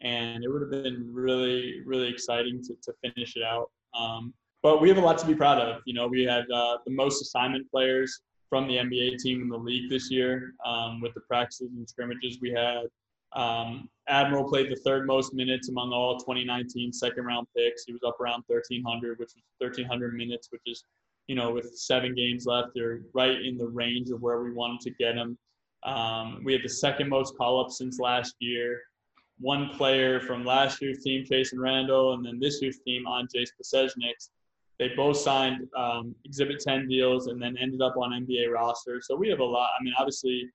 and 0.00 0.44
it 0.44 0.48
would 0.48 0.62
have 0.62 0.70
been 0.70 1.08
really 1.12 1.82
really 1.84 2.08
exciting 2.08 2.62
to 2.64 2.74
to 2.82 2.92
finish 3.02 3.36
it 3.36 3.42
out. 3.42 3.70
Um, 3.98 4.34
but 4.62 4.80
we 4.80 4.88
have 4.88 4.98
a 4.98 5.00
lot 5.00 5.18
to 5.18 5.26
be 5.26 5.34
proud 5.34 5.58
of. 5.58 5.82
You 5.86 5.94
know, 5.94 6.06
we 6.06 6.22
had 6.24 6.44
uh, 6.52 6.78
the 6.84 6.92
most 6.92 7.22
assignment 7.22 7.70
players 7.70 8.20
from 8.50 8.66
the 8.66 8.74
NBA 8.74 9.18
team 9.18 9.42
in 9.42 9.48
the 9.48 9.56
league 9.56 9.88
this 9.88 10.10
year 10.10 10.54
um, 10.66 11.00
with 11.00 11.14
the 11.14 11.20
practices 11.20 11.70
and 11.74 11.88
scrimmages 11.88 12.38
we 12.42 12.50
had. 12.50 12.82
Um, 13.32 13.88
Admiral 14.08 14.44
played 14.44 14.70
the 14.70 14.80
third 14.84 15.06
most 15.06 15.34
minutes 15.34 15.68
among 15.68 15.92
all 15.92 16.18
2019 16.18 16.92
second 16.92 17.24
round 17.24 17.46
picks. 17.56 17.84
He 17.84 17.92
was 17.92 18.02
up 18.04 18.20
around 18.20 18.42
1,300, 18.48 19.18
which 19.18 19.30
was 19.36 19.44
1,300 19.58 20.14
minutes, 20.14 20.48
which 20.50 20.62
is, 20.66 20.84
you 21.30 21.36
know, 21.36 21.52
with 21.52 21.78
seven 21.78 22.12
games 22.12 22.44
left, 22.44 22.70
they're 22.74 23.02
right 23.14 23.40
in 23.40 23.56
the 23.56 23.68
range 23.68 24.10
of 24.10 24.20
where 24.20 24.42
we 24.42 24.50
wanted 24.50 24.80
to 24.80 24.90
get 24.90 25.14
him. 25.14 25.38
Um, 25.84 26.42
we 26.42 26.52
had 26.52 26.64
the 26.64 26.68
second 26.68 27.08
most 27.08 27.36
call 27.38 27.64
ups 27.64 27.78
since 27.78 28.00
last 28.00 28.34
year. 28.40 28.80
One 29.38 29.68
player 29.68 30.20
from 30.20 30.44
last 30.44 30.82
year's 30.82 31.04
team, 31.04 31.24
Chasson 31.24 31.60
Randle, 31.60 32.14
and 32.14 32.26
then 32.26 32.40
this 32.40 32.60
year's 32.60 32.80
team, 32.84 33.04
Anzejs 33.06 33.50
Pasecniks. 33.62 34.30
They 34.80 34.88
both 34.96 35.18
signed 35.18 35.68
um, 35.76 36.16
Exhibit 36.24 36.58
10 36.58 36.88
deals 36.88 37.28
and 37.28 37.40
then 37.40 37.56
ended 37.58 37.80
up 37.80 37.96
on 37.96 38.10
NBA 38.10 38.50
rosters. 38.50 39.06
So 39.06 39.14
we 39.14 39.28
have 39.28 39.38
a 39.38 39.44
lot. 39.44 39.70
I 39.78 39.84
mean, 39.84 39.94
obviously, 40.00 40.50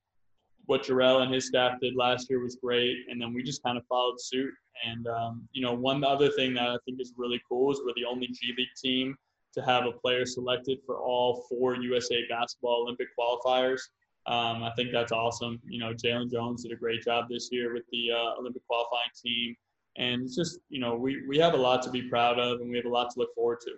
what 0.65 0.83
Jarell 0.83 1.21
and 1.21 1.33
his 1.33 1.47
staff 1.47 1.79
did 1.81 1.95
last 1.95 2.29
year 2.29 2.43
was 2.43 2.57
great, 2.61 2.97
and 3.09 3.21
then 3.21 3.33
we 3.33 3.43
just 3.43 3.63
kind 3.63 3.77
of 3.77 3.85
followed 3.87 4.19
suit. 4.19 4.51
And 4.85 5.07
um, 5.07 5.47
you 5.53 5.61
know, 5.61 5.73
one 5.73 6.03
other 6.03 6.29
thing 6.31 6.53
that 6.55 6.67
I 6.67 6.77
think 6.83 6.99
is 6.99 7.13
really 7.15 7.41
cool 7.47 7.71
is 7.71 7.79
we're 7.85 7.93
the 7.95 8.03
only 8.03 8.27
G 8.27 8.53
League 8.57 8.67
team 8.83 9.15
to 9.55 9.61
have 9.61 9.85
a 9.85 9.91
player 9.91 10.25
selected 10.25 10.79
for 10.85 10.99
all 10.99 11.45
four 11.49 11.75
USA 11.75 12.23
Basketball 12.29 12.83
Olympic 12.83 13.07
qualifiers. 13.17 13.81
Um, 14.27 14.63
I 14.63 14.71
think 14.75 14.91
that's 14.91 15.11
awesome. 15.11 15.59
You 15.67 15.79
know, 15.79 15.93
Jalen 15.93 16.31
Jones 16.31 16.63
did 16.63 16.71
a 16.71 16.75
great 16.75 17.03
job 17.03 17.25
this 17.29 17.49
year 17.51 17.73
with 17.73 17.83
the 17.91 18.11
uh, 18.11 18.39
Olympic 18.39 18.65
qualifying 18.67 19.09
team, 19.23 19.55
and 19.97 20.23
it's 20.23 20.35
just 20.35 20.59
you 20.69 20.79
know 20.79 20.95
we 20.95 21.23
we 21.27 21.37
have 21.37 21.53
a 21.53 21.57
lot 21.57 21.81
to 21.83 21.91
be 21.91 22.03
proud 22.03 22.39
of, 22.39 22.59
and 22.61 22.69
we 22.69 22.77
have 22.77 22.85
a 22.85 22.89
lot 22.89 23.11
to 23.11 23.19
look 23.19 23.33
forward 23.35 23.59
to. 23.61 23.71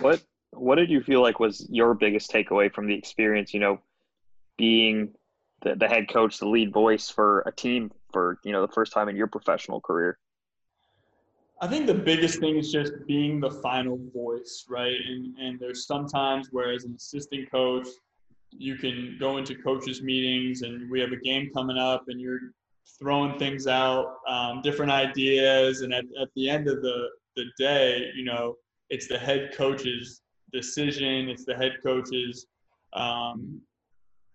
What 0.00 0.22
what 0.52 0.76
did 0.76 0.90
you 0.90 1.02
feel 1.02 1.22
like 1.22 1.40
was 1.40 1.66
your 1.70 1.94
biggest 1.94 2.30
takeaway 2.30 2.72
from 2.72 2.86
the 2.86 2.94
experience? 2.94 3.54
You 3.54 3.60
know, 3.60 3.80
being 4.58 5.14
the, 5.62 5.74
the 5.74 5.88
head 5.88 6.08
coach, 6.08 6.38
the 6.38 6.48
lead 6.48 6.72
voice 6.72 7.08
for 7.08 7.40
a 7.46 7.52
team 7.52 7.90
for 8.12 8.38
you 8.44 8.52
know 8.52 8.60
the 8.66 8.72
first 8.72 8.92
time 8.92 9.08
in 9.08 9.16
your 9.16 9.26
professional 9.26 9.80
career. 9.80 10.18
I 11.62 11.66
think 11.66 11.86
the 11.86 11.94
biggest 11.94 12.40
thing 12.40 12.56
is 12.56 12.72
just 12.72 12.92
being 13.06 13.38
the 13.38 13.50
final 13.50 13.98
voice, 14.14 14.64
right? 14.68 14.96
And 15.06 15.36
and 15.38 15.60
there's 15.60 15.86
sometimes 15.86 16.48
where 16.52 16.72
as 16.72 16.84
an 16.84 16.94
assistant 16.94 17.50
coach, 17.50 17.86
you 18.50 18.76
can 18.76 19.16
go 19.20 19.36
into 19.36 19.54
coaches 19.54 20.02
meetings 20.02 20.62
and 20.62 20.90
we 20.90 21.00
have 21.00 21.12
a 21.12 21.16
game 21.16 21.50
coming 21.54 21.76
up 21.76 22.04
and 22.08 22.20
you're 22.20 22.40
throwing 22.98 23.38
things 23.38 23.66
out, 23.66 24.16
um, 24.26 24.60
different 24.62 24.90
ideas, 24.90 25.82
and 25.82 25.92
at, 25.92 26.04
at 26.20 26.28
the 26.34 26.48
end 26.48 26.68
of 26.68 26.80
the 26.82 27.08
the 27.36 27.44
day, 27.58 28.10
you 28.16 28.24
know, 28.24 28.56
it's 28.88 29.06
the 29.06 29.18
head 29.18 29.52
coach's 29.54 30.22
decision, 30.52 31.28
it's 31.28 31.44
the 31.44 31.54
head 31.54 31.74
coach's 31.82 32.46
um, 32.94 33.60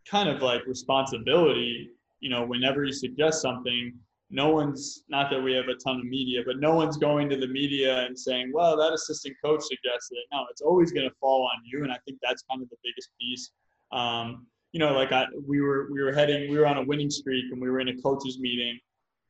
kind 0.09 0.29
of 0.29 0.41
like 0.41 0.65
responsibility. 0.65 1.89
You 2.19 2.29
know, 2.29 2.45
whenever 2.45 2.85
you 2.85 2.93
suggest 2.93 3.41
something, 3.41 3.93
no 4.29 4.49
one's 4.49 5.03
not 5.07 5.29
that 5.29 5.41
we 5.41 5.53
have 5.53 5.67
a 5.67 5.75
ton 5.75 5.99
of 5.99 6.05
media, 6.05 6.41
but 6.45 6.59
no 6.59 6.75
one's 6.75 6.97
going 6.97 7.29
to 7.29 7.37
the 7.37 7.47
media 7.47 8.05
and 8.05 8.17
saying, 8.17 8.51
"Well, 8.53 8.75
that 8.77 8.93
assistant 8.93 9.35
coach 9.43 9.61
suggested 9.61 10.15
it." 10.15 10.25
No, 10.31 10.45
it's 10.49 10.61
always 10.61 10.91
going 10.91 11.07
to 11.07 11.15
fall 11.15 11.43
on 11.43 11.61
you, 11.63 11.83
and 11.83 11.91
I 11.91 11.97
think 12.05 12.19
that's 12.21 12.43
kind 12.49 12.61
of 12.61 12.69
the 12.69 12.77
biggest 12.83 13.11
piece. 13.19 13.51
Um, 13.91 14.47
you 14.71 14.79
know, 14.79 14.93
like 14.93 15.11
I, 15.11 15.27
we 15.47 15.61
were 15.61 15.87
we 15.91 16.01
were 16.01 16.11
heading, 16.11 16.49
we 16.49 16.57
were 16.57 16.65
on 16.65 16.77
a 16.77 16.83
winning 16.83 17.09
streak, 17.09 17.45
and 17.51 17.61
we 17.61 17.69
were 17.69 17.79
in 17.79 17.89
a 17.89 18.01
coaches 18.01 18.39
meeting. 18.39 18.79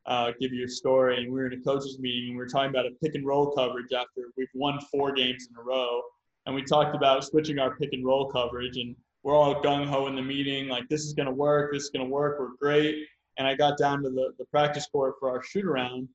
Uh, 0.06 0.30
give 0.40 0.52
you 0.52 0.64
a 0.64 0.68
story, 0.68 1.18
and 1.18 1.32
we 1.32 1.40
were 1.40 1.46
in 1.46 1.52
a 1.52 1.62
coaches 1.62 1.98
meeting, 1.98 2.28
and 2.28 2.36
we 2.36 2.42
were 2.42 2.48
talking 2.48 2.70
about 2.70 2.86
a 2.86 2.90
pick 3.02 3.14
and 3.16 3.26
roll 3.26 3.50
coverage 3.50 3.92
after 3.92 4.28
we've 4.36 4.48
won 4.54 4.78
four 4.90 5.12
games 5.12 5.48
in 5.50 5.60
a 5.60 5.62
row, 5.62 6.00
and 6.46 6.54
we 6.54 6.62
talked 6.62 6.94
about 6.94 7.24
switching 7.24 7.58
our 7.58 7.76
pick 7.76 7.92
and 7.92 8.06
roll 8.06 8.30
coverage, 8.30 8.76
and 8.76 8.94
we're 9.24 9.34
all 9.34 9.60
gung 9.62 9.84
ho 9.84 10.06
in 10.06 10.14
the 10.14 10.22
meeting, 10.22 10.68
like 10.68 10.88
this 10.88 11.02
is 11.02 11.12
gonna 11.12 11.30
work, 11.30 11.72
this 11.72 11.82
is 11.82 11.90
gonna 11.90 12.08
work, 12.08 12.38
we're 12.38 12.54
great. 12.60 13.04
And 13.38 13.46
I 13.46 13.54
got 13.54 13.78
down 13.78 14.02
to 14.02 14.10
the, 14.10 14.32
the 14.38 14.44
practice 14.46 14.86
court 14.86 15.14
for 15.20 15.30
our 15.30 15.42
shoot 15.42 15.64
around, 15.64 16.08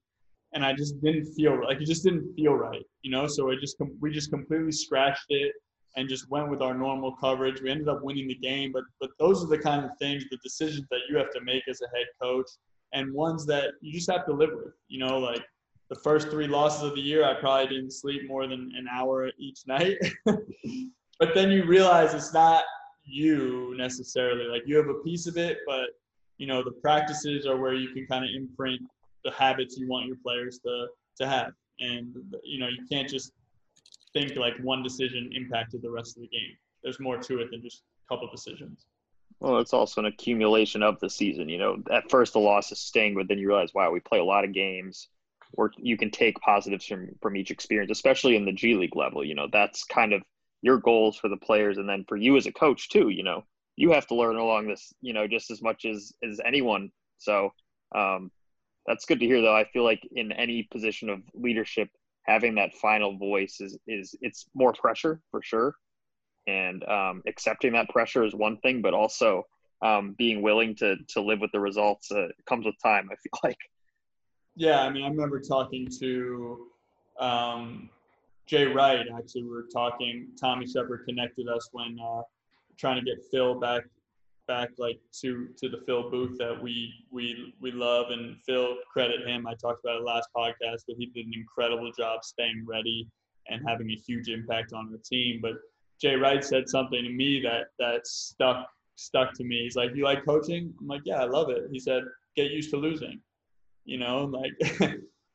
and 0.53 0.65
I 0.65 0.73
just 0.73 1.01
didn't 1.01 1.33
feel 1.33 1.63
like 1.63 1.81
it 1.81 1.85
just 1.85 2.03
didn't 2.03 2.33
feel 2.35 2.53
right, 2.53 2.85
you 3.03 3.11
know. 3.11 3.27
So 3.27 3.49
it 3.51 3.59
just 3.59 3.77
we 3.99 4.11
just 4.11 4.31
completely 4.31 4.71
scratched 4.71 5.25
it 5.29 5.53
and 5.95 6.09
just 6.09 6.29
went 6.29 6.49
with 6.49 6.61
our 6.61 6.73
normal 6.73 7.15
coverage. 7.15 7.61
We 7.61 7.69
ended 7.69 7.89
up 7.89 8.01
winning 8.01 8.27
the 8.27 8.35
game, 8.35 8.71
but 8.73 8.83
but 8.99 9.11
those 9.19 9.43
are 9.43 9.47
the 9.47 9.59
kind 9.59 9.85
of 9.85 9.91
things, 9.99 10.25
the 10.29 10.37
decisions 10.43 10.87
that 10.89 11.01
you 11.09 11.17
have 11.17 11.31
to 11.31 11.41
make 11.41 11.63
as 11.69 11.81
a 11.81 11.95
head 11.95 12.07
coach, 12.21 12.47
and 12.93 13.13
ones 13.13 13.45
that 13.47 13.73
you 13.81 13.93
just 13.93 14.09
have 14.09 14.25
to 14.25 14.33
live 14.33 14.51
with. 14.53 14.73
You 14.87 14.99
know, 14.99 15.19
like 15.19 15.43
the 15.89 15.99
first 16.03 16.29
three 16.29 16.47
losses 16.47 16.83
of 16.83 16.95
the 16.95 17.01
year, 17.01 17.23
I 17.23 17.33
probably 17.39 17.67
didn't 17.67 17.91
sleep 17.91 18.27
more 18.27 18.47
than 18.47 18.71
an 18.75 18.87
hour 18.91 19.29
each 19.37 19.59
night. 19.67 19.97
but 20.25 21.33
then 21.33 21.51
you 21.51 21.65
realize 21.65 22.13
it's 22.13 22.33
not 22.33 22.63
you 23.03 23.75
necessarily. 23.77 24.45
Like 24.45 24.63
you 24.65 24.77
have 24.77 24.87
a 24.87 25.03
piece 25.03 25.27
of 25.27 25.37
it, 25.37 25.59
but 25.67 25.89
you 26.41 26.47
know 26.47 26.63
the 26.63 26.71
practices 26.71 27.45
are 27.45 27.55
where 27.55 27.75
you 27.75 27.89
can 27.89 28.07
kind 28.07 28.25
of 28.25 28.31
imprint 28.35 28.81
the 29.23 29.29
habits 29.29 29.77
you 29.77 29.87
want 29.87 30.07
your 30.07 30.17
players 30.25 30.59
to 30.65 30.87
to 31.19 31.27
have, 31.27 31.51
and 31.79 32.15
you 32.43 32.59
know 32.59 32.67
you 32.67 32.83
can't 32.91 33.07
just 33.07 33.31
think 34.13 34.35
like 34.35 34.55
one 34.63 34.81
decision 34.81 35.29
impacted 35.33 35.83
the 35.83 35.89
rest 35.91 36.17
of 36.17 36.23
the 36.23 36.29
game. 36.29 36.57
There's 36.83 36.99
more 36.99 37.17
to 37.17 37.41
it 37.41 37.51
than 37.51 37.61
just 37.61 37.83
a 38.09 38.15
couple 38.15 38.27
decisions. 38.31 38.87
Well, 39.39 39.59
it's 39.59 39.71
also 39.71 40.01
an 40.01 40.07
accumulation 40.07 40.81
of 40.81 40.99
the 40.99 41.11
season. 41.11 41.47
You 41.47 41.59
know, 41.59 41.77
at 41.91 42.09
first 42.09 42.33
the 42.33 42.39
loss 42.39 42.71
losses 42.71 42.79
sting, 42.79 43.13
but 43.13 43.27
then 43.27 43.37
you 43.37 43.47
realize, 43.47 43.75
wow, 43.75 43.91
we 43.91 43.99
play 43.99 44.17
a 44.17 44.23
lot 44.23 44.43
of 44.43 44.51
games 44.51 45.09
where 45.51 45.69
you 45.77 45.95
can 45.95 46.09
take 46.09 46.39
positives 46.39 46.87
from 46.87 47.09
from 47.21 47.37
each 47.37 47.51
experience, 47.51 47.91
especially 47.91 48.35
in 48.35 48.45
the 48.45 48.51
G 48.51 48.73
League 48.73 48.95
level. 48.95 49.23
You 49.23 49.35
know, 49.35 49.47
that's 49.53 49.83
kind 49.83 50.11
of 50.11 50.23
your 50.63 50.79
goals 50.79 51.17
for 51.17 51.29
the 51.29 51.37
players 51.37 51.77
and 51.77 51.87
then 51.87 52.03
for 52.07 52.17
you 52.17 52.35
as 52.35 52.45
a 52.45 52.51
coach 52.51 52.89
too 52.89 53.09
you 53.09 53.23
know 53.23 53.43
you 53.81 53.91
have 53.91 54.05
to 54.05 54.15
learn 54.15 54.35
along 54.35 54.67
this 54.67 54.93
you 55.01 55.11
know 55.11 55.27
just 55.27 55.49
as 55.49 55.61
much 55.61 55.85
as 55.85 56.13
as 56.23 56.39
anyone. 56.45 56.91
So 57.17 57.49
um, 57.95 58.31
that's 58.85 59.05
good 59.05 59.19
to 59.19 59.25
hear 59.25 59.41
though. 59.41 59.55
I 59.55 59.65
feel 59.73 59.83
like 59.83 60.07
in 60.15 60.31
any 60.31 60.67
position 60.71 61.09
of 61.09 61.19
leadership 61.33 61.89
having 62.27 62.53
that 62.55 62.75
final 62.75 63.17
voice 63.17 63.57
is 63.59 63.77
is 63.87 64.15
it's 64.21 64.45
more 64.53 64.73
pressure 64.73 65.19
for 65.31 65.41
sure. 65.41 65.73
And 66.47 66.83
um, 66.87 67.23
accepting 67.27 67.73
that 67.73 67.89
pressure 67.89 68.23
is 68.23 68.35
one 68.35 68.57
thing 68.57 68.81
but 68.83 68.93
also 68.93 69.43
um, 69.81 70.15
being 70.15 70.43
willing 70.43 70.75
to 70.75 70.95
to 71.13 71.21
live 71.21 71.39
with 71.41 71.51
the 71.51 71.59
results 71.59 72.11
uh, 72.11 72.27
comes 72.47 72.65
with 72.65 72.75
time 72.83 73.09
i 73.11 73.15
feel 73.23 73.39
like. 73.43 73.57
Yeah 74.55 74.81
i 74.81 74.89
mean 74.91 75.03
i 75.05 75.07
remember 75.07 75.39
talking 75.39 75.87
to 75.99 76.67
um, 77.19 77.89
Jay 78.47 78.65
Wright, 78.65 79.05
actually, 79.17 79.43
we 79.43 79.49
were 79.49 79.67
talking. 79.71 80.27
Tommy 80.39 80.65
Sheppard 80.67 81.05
connected 81.05 81.47
us 81.47 81.69
when 81.71 81.97
uh, 82.03 82.21
trying 82.77 83.03
to 83.03 83.05
get 83.05 83.23
Phil 83.31 83.59
back, 83.59 83.83
back 84.47 84.69
like 84.77 84.99
to 85.21 85.47
to 85.57 85.69
the 85.69 85.79
Phil 85.85 86.09
Booth 86.09 86.37
that 86.39 86.61
we 86.61 86.93
we 87.11 87.53
we 87.61 87.71
love. 87.71 88.11
And 88.11 88.37
Phil, 88.45 88.75
credit 88.91 89.27
him. 89.27 89.47
I 89.47 89.53
talked 89.55 89.83
about 89.83 90.01
it 90.01 90.03
last 90.03 90.29
podcast, 90.35 90.83
but 90.87 90.97
he 90.97 91.07
did 91.07 91.27
an 91.27 91.33
incredible 91.35 91.91
job 91.97 92.23
staying 92.23 92.65
ready 92.67 93.07
and 93.49 93.61
having 93.67 93.89
a 93.89 93.95
huge 93.95 94.29
impact 94.29 94.73
on 94.73 94.91
the 94.91 94.99
team. 94.99 95.39
But 95.41 95.53
Jay 95.99 96.15
Wright 96.15 96.43
said 96.43 96.67
something 96.67 97.03
to 97.03 97.09
me 97.09 97.41
that 97.41 97.67
that 97.79 98.07
stuck 98.07 98.67
stuck 98.95 99.33
to 99.33 99.43
me. 99.43 99.63
He's 99.63 99.75
like, 99.75 99.91
"You 99.95 100.03
like 100.03 100.25
coaching?" 100.25 100.73
I'm 100.79 100.87
like, 100.87 101.01
"Yeah, 101.05 101.21
I 101.21 101.25
love 101.25 101.49
it." 101.49 101.63
He 101.71 101.79
said, 101.79 102.03
"Get 102.35 102.51
used 102.51 102.71
to 102.71 102.77
losing," 102.77 103.21
you 103.85 103.97
know, 103.97 104.25
like, 104.25 104.53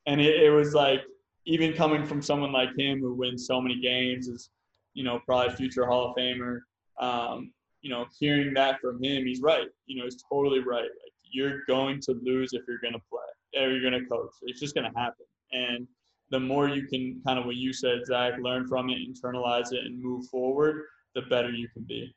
and 0.07 0.21
it, 0.21 0.43
it 0.43 0.50
was 0.50 0.75
like 0.75 1.02
even 1.47 1.73
coming 1.73 2.05
from 2.05 2.21
someone 2.21 2.52
like 2.52 2.76
him 2.76 3.00
who 3.00 3.14
wins 3.14 3.47
so 3.47 3.61
many 3.61 3.81
games 3.81 4.28
is, 4.28 4.50
you 4.95 5.05
know, 5.05 5.21
probably 5.26 5.55
future 5.55 5.87
Hall 5.87 6.11
of 6.11 6.16
Famer. 6.16 6.59
Um, 7.00 7.52
you 7.82 7.90
know, 7.90 8.06
hearing 8.18 8.54
that 8.54 8.80
from 8.80 9.02
him, 9.02 9.26
he's 9.26 9.40
right. 9.40 9.68
You 9.86 9.98
know, 9.98 10.04
he's 10.04 10.22
totally 10.30 10.60
right. 10.60 10.82
Like 10.82 11.12
you're 11.22 11.64
going 11.66 12.00
to 12.02 12.18
lose 12.22 12.52
if 12.52 12.62
you're 12.66 12.78
going 12.78 12.94
to 12.94 13.02
play 13.10 13.62
or 13.62 13.70
you're 13.70 13.88
going 13.88 14.00
to 14.02 14.08
coach. 14.08 14.30
It's 14.42 14.60
just 14.60 14.74
going 14.74 14.90
to 14.90 14.98
happen. 14.98 15.26
And 15.52 15.86
the 16.30 16.40
more 16.40 16.68
you 16.68 16.86
can 16.86 17.20
kind 17.26 17.38
of 17.38 17.46
what 17.46 17.56
you 17.56 17.72
said, 17.72 18.04
Zach, 18.06 18.34
learn 18.40 18.66
from 18.66 18.90
it, 18.90 18.98
internalize 18.98 19.72
it, 19.72 19.84
and 19.84 20.02
move 20.02 20.26
forward, 20.26 20.82
the 21.14 21.22
better 21.22 21.50
you 21.50 21.68
can 21.68 21.84
be. 21.84 22.14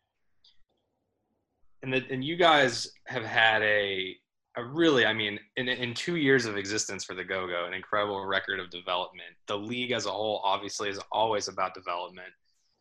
And 1.84 1.94
the, 1.94 2.04
and 2.10 2.24
you 2.24 2.36
guys 2.36 2.92
have 3.06 3.24
had 3.24 3.62
a 3.62 4.16
a 4.58 4.64
really, 4.64 5.06
I 5.06 5.14
mean, 5.14 5.40
in, 5.58 5.70
in 5.70 5.94
two 5.94 6.16
years 6.16 6.46
of 6.46 6.58
existence 6.58 7.04
for 7.04 7.14
the 7.14 7.24
Go 7.24 7.48
Go, 7.48 7.66
an 7.66 7.74
incredible 7.74 8.26
record 8.26 8.60
of 8.60 8.70
development. 8.70 9.30
The 9.48 9.58
league 9.58 9.92
as 9.92 10.06
a 10.06 10.12
whole, 10.12 10.42
obviously, 10.44 10.90
is 10.90 11.00
always 11.12 11.48
about 11.48 11.74
development. 11.74 12.30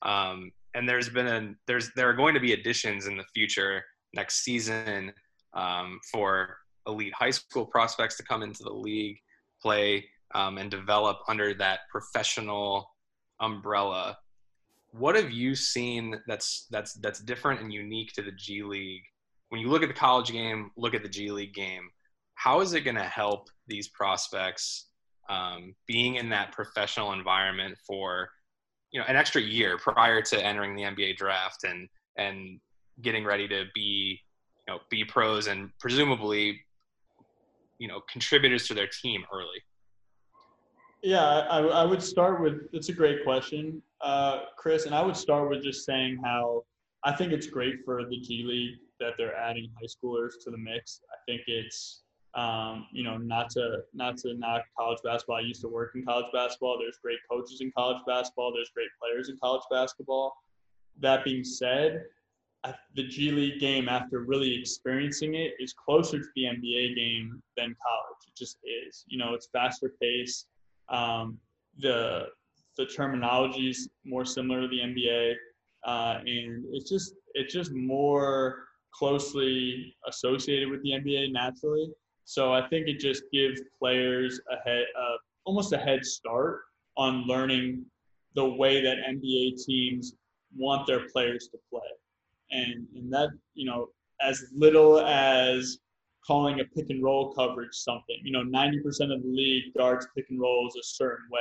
Um, 0.02 0.50
and 0.74 0.88
there's 0.88 1.08
been 1.08 1.26
a 1.26 1.54
there's 1.66 1.90
there 1.96 2.08
are 2.08 2.14
going 2.14 2.34
to 2.34 2.40
be 2.40 2.52
additions 2.52 3.06
in 3.06 3.16
the 3.16 3.24
future 3.34 3.82
next 4.14 4.44
season 4.44 5.12
um, 5.54 5.98
for 6.10 6.58
elite 6.86 7.12
high 7.14 7.30
school 7.30 7.66
prospects 7.66 8.16
to 8.16 8.22
come 8.22 8.42
into 8.42 8.62
the 8.62 8.72
league, 8.72 9.18
play, 9.60 10.04
um, 10.34 10.58
and 10.58 10.70
develop 10.70 11.18
under 11.28 11.54
that 11.54 11.80
professional 11.90 12.90
umbrella. 13.40 14.16
What 14.92 15.16
have 15.16 15.30
you 15.30 15.54
seen 15.54 16.20
that's 16.26 16.66
that's 16.70 16.94
that's 16.94 17.20
different 17.20 17.60
and 17.60 17.72
unique 17.72 18.12
to 18.14 18.22
the 18.22 18.32
G 18.32 18.62
League 18.62 19.02
when 19.48 19.60
you 19.60 19.68
look 19.68 19.82
at 19.82 19.88
the 19.88 19.94
college 19.94 20.30
game, 20.30 20.70
look 20.76 20.94
at 20.94 21.02
the 21.02 21.08
G 21.08 21.30
League 21.30 21.54
game, 21.54 21.88
how 22.34 22.60
is 22.60 22.74
it 22.74 22.82
going 22.82 22.96
to 22.96 23.02
help 23.02 23.48
these 23.66 23.88
prospects 23.88 24.88
um, 25.28 25.74
being 25.86 26.16
in 26.16 26.28
that 26.30 26.52
professional 26.52 27.12
environment 27.12 27.76
for 27.86 28.30
you 28.92 29.00
know 29.00 29.06
an 29.08 29.16
extra 29.16 29.40
year 29.40 29.78
prior 29.78 30.22
to 30.22 30.44
entering 30.44 30.74
the 30.74 30.82
NBA 30.82 31.16
draft 31.16 31.64
and 31.64 31.88
and 32.16 32.60
getting 33.02 33.24
ready 33.24 33.46
to 33.48 33.64
be 33.74 34.20
you 34.66 34.74
know 34.74 34.80
be 34.90 35.04
pros 35.04 35.46
and 35.46 35.70
presumably 35.78 36.60
you 37.78 37.88
know 37.88 38.00
contributors 38.10 38.66
to 38.66 38.74
their 38.74 38.88
team 39.02 39.24
early 39.32 39.62
yeah 41.02 41.46
i, 41.48 41.58
I 41.60 41.84
would 41.84 42.02
start 42.02 42.42
with 42.42 42.68
it's 42.72 42.88
a 42.88 42.92
great 42.92 43.22
question 43.22 43.80
uh, 44.00 44.40
chris 44.56 44.86
and 44.86 44.94
i 44.94 45.00
would 45.00 45.16
start 45.16 45.48
with 45.48 45.62
just 45.62 45.86
saying 45.86 46.20
how 46.24 46.64
i 47.04 47.12
think 47.12 47.32
it's 47.32 47.46
great 47.46 47.76
for 47.84 48.02
the 48.02 48.18
g 48.18 48.42
league 48.44 48.78
that 49.00 49.12
they're 49.16 49.36
adding 49.36 49.70
high 49.78 49.86
schoolers 49.86 50.32
to 50.42 50.50
the 50.50 50.58
mix. 50.58 51.00
I 51.10 51.16
think 51.26 51.42
it's 51.46 52.02
um, 52.34 52.86
you 52.92 53.02
know 53.02 53.16
not 53.16 53.50
to 53.50 53.78
not 53.94 54.16
to 54.18 54.34
knock 54.34 54.62
college 54.78 54.98
basketball. 55.02 55.36
I 55.36 55.40
used 55.40 55.60
to 55.62 55.68
work 55.68 55.92
in 55.94 56.04
college 56.04 56.26
basketball. 56.32 56.78
There's 56.78 56.98
great 57.02 57.18
coaches 57.30 57.60
in 57.60 57.72
college 57.76 58.02
basketball. 58.06 58.52
There's 58.52 58.70
great 58.74 58.90
players 59.00 59.28
in 59.28 59.38
college 59.42 59.62
basketball. 59.70 60.34
That 61.00 61.24
being 61.24 61.44
said, 61.44 62.04
the 62.94 63.04
G 63.04 63.30
League 63.30 63.60
game, 63.60 63.88
after 63.88 64.20
really 64.20 64.54
experiencing 64.54 65.34
it, 65.34 65.54
is 65.58 65.72
closer 65.72 66.18
to 66.18 66.26
the 66.34 66.42
NBA 66.42 66.96
game 66.96 67.42
than 67.56 67.74
college. 67.86 68.18
It 68.26 68.36
just 68.36 68.58
is. 68.64 69.04
You 69.08 69.18
know, 69.18 69.34
it's 69.34 69.48
faster 69.52 69.92
paced. 70.00 70.46
Um, 70.88 71.38
the 71.78 72.26
the 72.76 72.86
terminology 72.86 73.70
is 73.70 73.88
more 74.04 74.24
similar 74.24 74.62
to 74.62 74.68
the 74.68 74.80
NBA, 74.80 75.34
uh, 75.84 76.18
and 76.24 76.64
it's 76.72 76.88
just 76.88 77.14
it's 77.34 77.52
just 77.52 77.72
more 77.72 78.64
closely 78.92 79.96
associated 80.08 80.70
with 80.70 80.82
the 80.82 80.90
NBA 80.90 81.32
naturally. 81.32 81.90
So 82.28 82.52
I 82.52 82.68
think 82.68 82.88
it 82.88 82.98
just 82.98 83.22
gives 83.32 83.62
players 83.78 84.38
a 84.52 84.68
head, 84.68 84.84
uh, 85.00 85.16
almost 85.46 85.72
a 85.72 85.78
head 85.78 86.04
start 86.04 86.60
on 86.98 87.24
learning 87.26 87.86
the 88.34 88.44
way 88.44 88.82
that 88.82 88.98
NBA 88.98 89.64
teams 89.64 90.12
want 90.54 90.86
their 90.86 91.08
players 91.08 91.48
to 91.52 91.58
play 91.70 91.88
and 92.50 92.86
and 92.94 93.12
that 93.12 93.30
you 93.54 93.66
know 93.66 93.88
as 94.20 94.44
little 94.54 95.00
as 95.00 95.78
calling 96.26 96.60
a 96.60 96.64
pick 96.64 96.90
and 96.90 97.02
roll 97.02 97.32
coverage 97.32 97.72
something. 97.72 98.18
You 98.22 98.32
know, 98.32 98.42
90% 98.42 98.84
of 99.14 99.22
the 99.22 99.28
league 99.28 99.72
guards 99.74 100.06
pick 100.14 100.26
and 100.28 100.38
rolls 100.38 100.76
a 100.76 100.82
certain 100.82 101.24
way, 101.30 101.40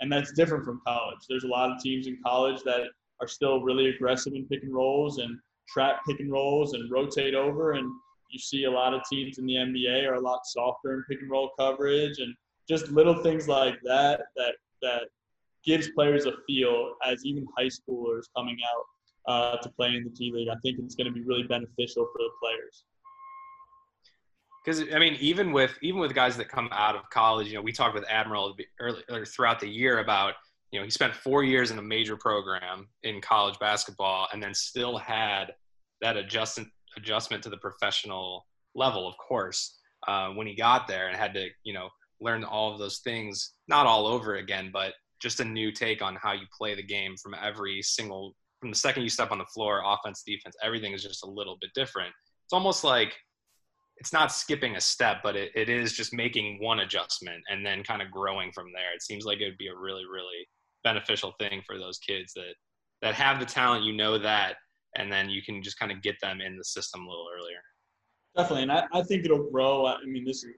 and 0.00 0.10
that's 0.10 0.32
different 0.32 0.64
from 0.64 0.80
college. 0.86 1.18
There's 1.28 1.44
a 1.44 1.48
lot 1.48 1.70
of 1.70 1.82
teams 1.82 2.06
in 2.06 2.16
college 2.24 2.62
that 2.64 2.80
are 3.20 3.28
still 3.28 3.60
really 3.60 3.90
aggressive 3.90 4.32
in 4.32 4.46
pick 4.46 4.62
and 4.62 4.72
rolls 4.72 5.18
and 5.18 5.38
trap 5.68 6.00
pick 6.08 6.20
and 6.20 6.32
rolls 6.32 6.72
and 6.72 6.90
rotate 6.90 7.34
over, 7.34 7.72
and 7.72 7.90
you 8.32 8.38
see 8.38 8.64
a 8.64 8.70
lot 8.70 8.94
of 8.94 9.02
teams 9.10 9.38
in 9.38 9.46
the 9.46 9.54
NBA 9.54 10.08
are 10.08 10.14
a 10.14 10.20
lot 10.20 10.40
softer 10.44 10.94
in 10.94 11.04
pick 11.08 11.20
and 11.20 11.30
roll 11.30 11.50
coverage 11.58 12.18
and 12.18 12.34
just 12.68 12.90
little 12.90 13.22
things 13.22 13.46
like 13.46 13.78
that 13.84 14.22
that 14.36 14.54
that 14.80 15.02
gives 15.64 15.90
players 15.90 16.26
a 16.26 16.32
feel 16.46 16.94
as 17.06 17.24
even 17.24 17.46
high 17.56 17.68
schoolers 17.68 18.24
coming 18.36 18.56
out 18.74 19.32
uh, 19.32 19.56
to 19.58 19.68
play 19.70 19.88
in 19.88 20.04
the 20.04 20.10
G 20.10 20.32
League. 20.34 20.48
I 20.48 20.56
think 20.62 20.78
it's 20.80 20.94
going 20.94 21.06
to 21.06 21.12
be 21.12 21.22
really 21.22 21.44
beneficial 21.44 22.04
for 22.04 22.18
the 22.18 22.30
players. 22.42 22.84
Because 24.64 24.94
I 24.94 24.98
mean, 24.98 25.16
even 25.20 25.52
with 25.52 25.76
even 25.82 26.00
with 26.00 26.14
guys 26.14 26.36
that 26.36 26.48
come 26.48 26.68
out 26.72 26.96
of 26.96 27.02
college, 27.10 27.48
you 27.48 27.54
know, 27.54 27.62
we 27.62 27.72
talked 27.72 27.94
with 27.94 28.04
Admiral 28.08 28.56
early 28.80 29.02
or 29.10 29.24
throughout 29.24 29.60
the 29.60 29.68
year 29.68 29.98
about 29.98 30.34
you 30.70 30.80
know 30.80 30.84
he 30.84 30.90
spent 30.90 31.14
four 31.14 31.44
years 31.44 31.70
in 31.70 31.78
a 31.78 31.82
major 31.82 32.16
program 32.16 32.88
in 33.02 33.20
college 33.20 33.58
basketball, 33.58 34.28
and 34.32 34.42
then 34.42 34.54
still 34.54 34.96
had 34.96 35.52
that 36.00 36.16
adjustment 36.16 36.68
adjustment 36.96 37.42
to 37.42 37.50
the 37.50 37.56
professional 37.56 38.46
level, 38.74 39.08
of 39.08 39.16
course, 39.16 39.78
uh, 40.08 40.30
when 40.30 40.46
he 40.46 40.54
got 40.54 40.88
there, 40.88 41.08
and 41.08 41.16
had 41.16 41.34
to 41.34 41.48
you 41.64 41.72
know 41.72 41.88
learn 42.20 42.44
all 42.44 42.72
of 42.72 42.78
those 42.78 42.98
things, 42.98 43.54
not 43.68 43.86
all 43.86 44.06
over 44.06 44.36
again, 44.36 44.70
but 44.72 44.94
just 45.20 45.40
a 45.40 45.44
new 45.44 45.70
take 45.72 46.02
on 46.02 46.16
how 46.16 46.32
you 46.32 46.46
play 46.56 46.74
the 46.74 46.82
game 46.82 47.16
from 47.16 47.34
every 47.40 47.82
single 47.82 48.34
from 48.60 48.70
the 48.70 48.76
second 48.76 49.02
you 49.02 49.08
step 49.08 49.32
on 49.32 49.38
the 49.38 49.44
floor, 49.46 49.82
offense, 49.84 50.22
defense, 50.24 50.54
everything 50.62 50.92
is 50.92 51.02
just 51.02 51.24
a 51.24 51.28
little 51.28 51.58
bit 51.60 51.70
different. 51.74 52.12
It's 52.44 52.52
almost 52.52 52.84
like 52.84 53.12
it's 53.96 54.12
not 54.12 54.32
skipping 54.32 54.76
a 54.76 54.80
step, 54.80 55.18
but 55.22 55.36
it, 55.36 55.50
it 55.54 55.68
is 55.68 55.92
just 55.92 56.14
making 56.14 56.58
one 56.60 56.80
adjustment 56.80 57.42
and 57.50 57.66
then 57.66 57.82
kind 57.82 58.00
of 58.00 58.10
growing 58.10 58.52
from 58.52 58.66
there. 58.72 58.94
It 58.94 59.02
seems 59.02 59.24
like 59.24 59.40
it 59.40 59.46
would 59.46 59.58
be 59.58 59.68
a 59.68 59.76
really, 59.76 60.04
really 60.04 60.48
beneficial 60.84 61.34
thing 61.38 61.62
for 61.66 61.78
those 61.78 61.98
kids 61.98 62.32
that 62.34 62.54
that 63.02 63.14
have 63.14 63.40
the 63.40 63.46
talent, 63.46 63.84
you 63.84 63.92
know 63.92 64.16
that, 64.16 64.54
and 64.96 65.12
then 65.12 65.30
you 65.30 65.42
can 65.42 65.62
just 65.62 65.78
kind 65.78 65.92
of 65.92 66.02
get 66.02 66.16
them 66.20 66.40
in 66.40 66.56
the 66.56 66.64
system 66.64 67.02
a 67.02 67.08
little 67.08 67.28
earlier. 67.34 67.60
Definitely, 68.36 68.62
and 68.62 68.72
I, 68.72 68.84
I 68.92 69.02
think 69.02 69.24
it'll 69.24 69.50
grow. 69.50 69.86
I 69.86 69.98
mean, 70.04 70.24
this 70.24 70.44
is 70.44 70.54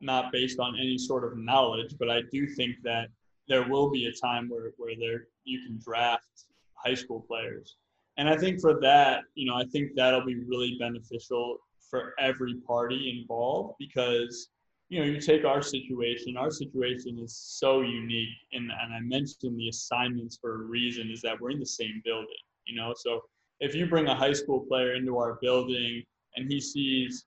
not 0.00 0.32
based 0.32 0.58
on 0.58 0.76
any 0.78 0.98
sort 0.98 1.24
of 1.24 1.38
knowledge, 1.38 1.94
but 1.98 2.10
I 2.10 2.22
do 2.32 2.46
think 2.46 2.76
that 2.84 3.08
there 3.48 3.68
will 3.68 3.90
be 3.90 4.06
a 4.06 4.12
time 4.12 4.48
where 4.48 4.72
where 4.76 4.94
there 4.98 5.26
you 5.44 5.60
can 5.66 5.78
draft 5.84 6.46
high 6.74 6.94
school 6.94 7.24
players. 7.28 7.76
And 8.16 8.28
I 8.28 8.36
think 8.36 8.60
for 8.60 8.80
that, 8.80 9.24
you 9.34 9.46
know, 9.46 9.56
I 9.56 9.64
think 9.64 9.92
that'll 9.96 10.24
be 10.24 10.36
really 10.36 10.76
beneficial 10.78 11.58
for 11.90 12.14
every 12.18 12.54
party 12.66 13.20
involved 13.20 13.74
because, 13.78 14.48
you 14.88 15.00
know, 15.00 15.04
you 15.04 15.20
take 15.20 15.44
our 15.44 15.62
situation, 15.62 16.36
our 16.36 16.50
situation 16.50 17.18
is 17.18 17.36
so 17.36 17.80
unique. 17.80 18.36
And, 18.52 18.70
and 18.70 18.94
I 18.94 19.00
mentioned 19.00 19.58
the 19.58 19.68
assignments 19.68 20.38
for 20.40 20.54
a 20.54 20.64
reason 20.66 21.10
is 21.10 21.20
that 21.22 21.40
we're 21.40 21.50
in 21.50 21.58
the 21.58 21.66
same 21.66 22.00
building, 22.04 22.44
you 22.66 22.76
know. 22.76 22.94
So 22.96 23.22
if 23.60 23.74
you 23.74 23.86
bring 23.86 24.08
a 24.08 24.14
high 24.14 24.32
school 24.32 24.60
player 24.60 24.94
into 24.94 25.18
our 25.18 25.38
building 25.40 26.02
and 26.36 26.50
he 26.50 26.60
sees 26.60 27.24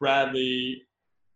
Bradley 0.00 0.82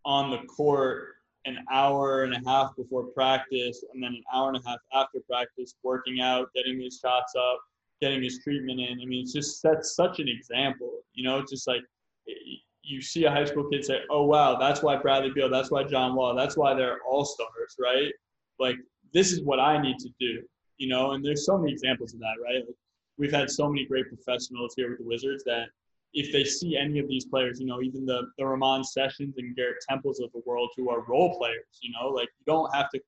on 0.04 0.30
the 0.30 0.38
court 0.48 1.08
an 1.44 1.58
hour 1.70 2.22
and 2.22 2.34
a 2.34 2.48
half 2.48 2.74
before 2.76 3.04
practice 3.04 3.84
and 3.92 4.02
then 4.02 4.10
an 4.10 4.22
hour 4.32 4.48
and 4.48 4.56
a 4.56 4.68
half 4.68 4.78
after 4.94 5.18
practice 5.28 5.74
working 5.82 6.20
out 6.20 6.48
getting 6.54 6.80
his 6.80 7.00
shots 7.02 7.34
up 7.36 7.60
getting 8.00 8.22
his 8.22 8.40
treatment 8.42 8.80
in 8.80 9.00
i 9.00 9.04
mean 9.04 9.22
it's 9.22 9.32
just 9.32 9.62
that's 9.62 9.96
such 9.96 10.20
an 10.20 10.28
example 10.28 11.00
you 11.14 11.24
know 11.24 11.38
it's 11.38 11.50
just 11.50 11.66
like 11.66 11.82
you 12.84 13.00
see 13.00 13.24
a 13.24 13.30
high 13.30 13.44
school 13.44 13.68
kid 13.70 13.84
say 13.84 14.00
oh 14.10 14.24
wow 14.24 14.56
that's 14.56 14.82
why 14.82 14.96
bradley 14.96 15.30
beal 15.30 15.50
that's 15.50 15.70
why 15.70 15.82
john 15.82 16.14
wall 16.14 16.34
that's 16.34 16.56
why 16.56 16.74
they're 16.74 16.98
all 17.08 17.24
stars 17.24 17.76
right? 17.80 18.12
Like 18.58 18.76
this 19.12 19.32
is 19.32 19.42
what 19.42 19.58
i 19.58 19.80
need 19.80 19.98
to 19.98 20.10
do 20.20 20.42
you 20.78 20.88
know 20.88 21.12
and 21.12 21.24
there's 21.24 21.44
so 21.44 21.58
many 21.58 21.72
examples 21.72 22.14
of 22.14 22.20
that 22.20 22.36
right? 22.42 22.64
Like, 22.66 22.76
we've 23.18 23.32
had 23.32 23.50
so 23.50 23.68
many 23.68 23.86
great 23.86 24.08
professionals 24.08 24.74
here 24.76 24.90
with 24.90 24.98
the 24.98 25.04
wizards 25.04 25.44
that 25.44 25.66
if 26.14 26.32
they 26.32 26.44
see 26.44 26.76
any 26.76 26.98
of 26.98 27.08
these 27.08 27.24
players, 27.24 27.58
you 27.58 27.66
know, 27.66 27.80
even 27.80 28.04
the, 28.04 28.26
the 28.36 28.46
Ramon 28.46 28.84
Sessions 28.84 29.34
and 29.38 29.56
Garrett 29.56 29.78
Temples 29.88 30.20
of 30.20 30.30
the 30.32 30.42
world 30.44 30.70
who 30.76 30.90
are 30.90 31.02
role 31.08 31.38
players, 31.38 31.64
you 31.80 31.90
know, 31.92 32.08
like 32.08 32.28
you 32.38 32.44
don't 32.52 32.74
have 32.74 32.90
to 32.90 33.00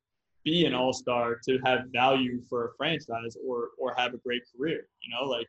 be 0.44 0.66
an 0.66 0.74
all-star 0.74 1.38
to 1.46 1.58
have 1.64 1.80
value 1.92 2.42
for 2.48 2.66
a 2.66 2.74
franchise 2.76 3.36
or 3.46 3.70
or 3.78 3.94
have 3.96 4.14
a 4.14 4.18
great 4.18 4.42
career, 4.54 4.86
you 5.02 5.10
know, 5.14 5.28
like 5.28 5.46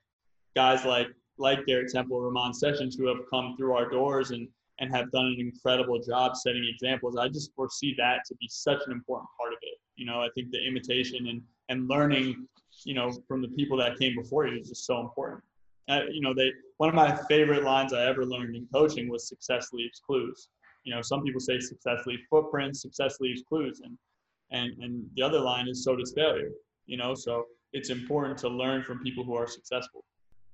guys 0.55 0.85
like 0.85 1.07
like 1.37 1.65
Garrett 1.65 1.91
Temple, 1.91 2.21
Ramon 2.21 2.53
Sessions 2.53 2.95
who 2.95 3.07
have 3.07 3.17
come 3.29 3.55
through 3.57 3.73
our 3.73 3.89
doors 3.89 4.31
and 4.31 4.47
and 4.79 4.93
have 4.93 5.09
done 5.11 5.25
an 5.25 5.37
incredible 5.39 5.99
job 5.99 6.35
setting 6.35 6.65
examples. 6.65 7.17
I 7.17 7.29
just 7.29 7.53
foresee 7.55 7.95
that 7.97 8.19
to 8.27 8.35
be 8.35 8.47
such 8.49 8.81
an 8.85 8.91
important 8.91 9.29
part 9.37 9.53
of 9.53 9.59
it. 9.61 9.77
You 9.95 10.05
know, 10.05 10.21
I 10.21 10.27
think 10.35 10.51
the 10.51 10.65
imitation 10.65 11.27
and 11.27 11.41
and 11.69 11.87
learning, 11.87 12.47
you 12.85 12.93
know, 12.93 13.11
from 13.27 13.41
the 13.41 13.49
people 13.49 13.75
that 13.77 13.99
came 13.99 14.15
before 14.15 14.47
you 14.47 14.59
is 14.59 14.69
just 14.69 14.85
so 14.85 15.01
important. 15.01 15.43
Uh, 15.89 16.01
you 16.09 16.21
know, 16.21 16.33
they 16.33 16.51
one 16.77 16.87
of 16.87 16.95
my 16.95 17.15
favorite 17.27 17.63
lines 17.63 17.93
I 17.93 18.05
ever 18.05 18.25
learned 18.25 18.55
in 18.55 18.67
coaching 18.73 19.09
was 19.09 19.27
"success 19.27 19.69
leaves 19.73 19.99
clues." 20.05 20.49
You 20.83 20.95
know, 20.95 21.01
some 21.01 21.23
people 21.23 21.41
say 21.41 21.59
"success 21.59 22.05
leaves 22.05 22.23
footprints," 22.29 22.81
"success 22.81 23.17
leaves 23.19 23.43
clues," 23.47 23.81
and 23.83 23.97
and 24.51 24.71
and 24.81 25.05
the 25.15 25.21
other 25.21 25.39
line 25.39 25.67
is 25.67 25.83
"so 25.83 25.95
does 25.95 26.13
failure." 26.15 26.51
You 26.85 26.97
know, 26.97 27.13
so 27.13 27.45
it's 27.73 27.89
important 27.89 28.37
to 28.39 28.49
learn 28.49 28.83
from 28.83 28.99
people 28.99 29.23
who 29.23 29.35
are 29.35 29.47
successful. 29.47 30.05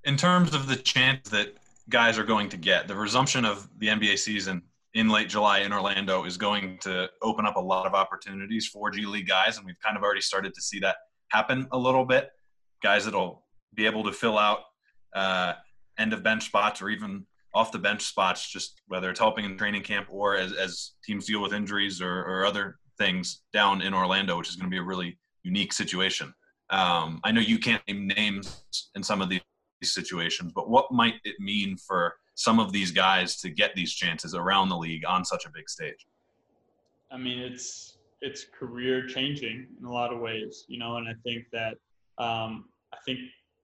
In 0.06 0.18
terms 0.18 0.56
of 0.56 0.68
the 0.68 0.76
chance 0.76 1.30
that 1.30 1.54
guys 1.90 2.18
are 2.18 2.24
going 2.24 2.50
to 2.50 2.58
get, 2.58 2.88
the 2.88 2.96
resumption 2.96 3.46
of 3.46 3.70
the 3.78 3.88
NBA 3.88 4.18
season 4.18 4.64
in 4.94 5.10
late 5.10 5.30
July 5.30 5.60
in 5.60 5.72
Orlando 5.72 6.26
is 6.26 6.38
going 6.38 6.78
to 6.80 7.10
open 7.22 7.46
up 7.46 7.56
a 7.56 7.62
lot 7.62 7.86
of 7.86 7.94
opportunities 7.94 8.68
for 8.68 8.90
G 8.90 9.06
League 9.06 9.28
guys, 9.28 9.58
and 9.58 9.66
we've 9.66 9.80
kind 9.80 9.96
of 9.96 10.04
already 10.04 10.22
started 10.22 10.54
to 10.54 10.62
see 10.62 10.80
that 10.80 10.96
happen 11.32 11.68
a 11.72 11.78
little 11.78 12.06
bit. 12.06 12.30
Guys 12.84 13.06
that'll 13.06 13.44
be 13.74 13.86
able 13.86 14.04
to 14.04 14.12
fill 14.12 14.38
out 14.38 14.60
uh, 15.16 15.54
end 15.98 16.14
of 16.14 16.24
bench 16.24 16.46
spots 16.46 16.82
or 16.82 16.90
even 16.90 17.26
off 17.54 17.72
the 17.72 17.80
bench 17.80 18.04
spots, 18.04 18.50
just 18.50 18.82
whether 18.88 19.10
it's 19.10 19.20
helping 19.20 19.46
in 19.46 19.58
training 19.58 19.84
camp 19.84 20.08
or 20.10 20.38
as, 20.38 20.54
as 20.54 20.92
teams 21.04 21.26
deal 21.26 21.42
with 21.42 21.54
injuries 21.54 22.02
or, 22.02 22.22
or 22.24 22.46
other 22.46 22.80
things 22.98 23.42
down 23.54 23.82
in 23.82 23.94
Orlando, 23.94 24.38
which 24.38 24.50
is 24.50 24.56
going 24.56 24.70
to 24.70 24.74
be 24.74 24.80
a 24.80 24.84
really 24.84 25.18
unique 25.44 25.74
situation. 25.74 26.34
Um, 26.70 27.20
I 27.24 27.32
know 27.32 27.42
you 27.42 27.60
can't 27.60 27.82
name 27.88 28.08
names 28.08 28.64
in 28.96 29.04
some 29.04 29.22
of 29.22 29.30
these 29.30 29.42
situations, 29.84 30.54
but 30.56 30.70
what 30.70 30.92
might 30.92 31.16
it 31.26 31.36
mean 31.40 31.76
for 31.76 32.14
some 32.36 32.60
of 32.60 32.72
these 32.72 32.92
guys 32.92 33.42
to 33.42 33.50
get 33.50 33.76
these 33.76 33.94
chances 33.94 34.34
around 34.34 34.70
the 34.70 34.78
league 34.78 35.04
on 35.06 35.26
such 35.26 35.46
a 35.46 35.50
big 35.50 35.70
stage? 35.70 36.08
I 37.12 37.18
mean, 37.18 37.40
it's 37.40 37.91
it's 38.22 38.46
career 38.58 39.08
changing 39.08 39.68
in 39.80 39.86
a 39.86 39.92
lot 39.92 40.14
of 40.14 40.20
ways, 40.20 40.66
you 40.68 40.78
know, 40.78 40.98
and 40.98 41.08
I 41.08 41.14
think 41.24 41.46
that 41.52 41.78
um, 42.18 42.66
I 42.94 42.98
think 43.06 43.20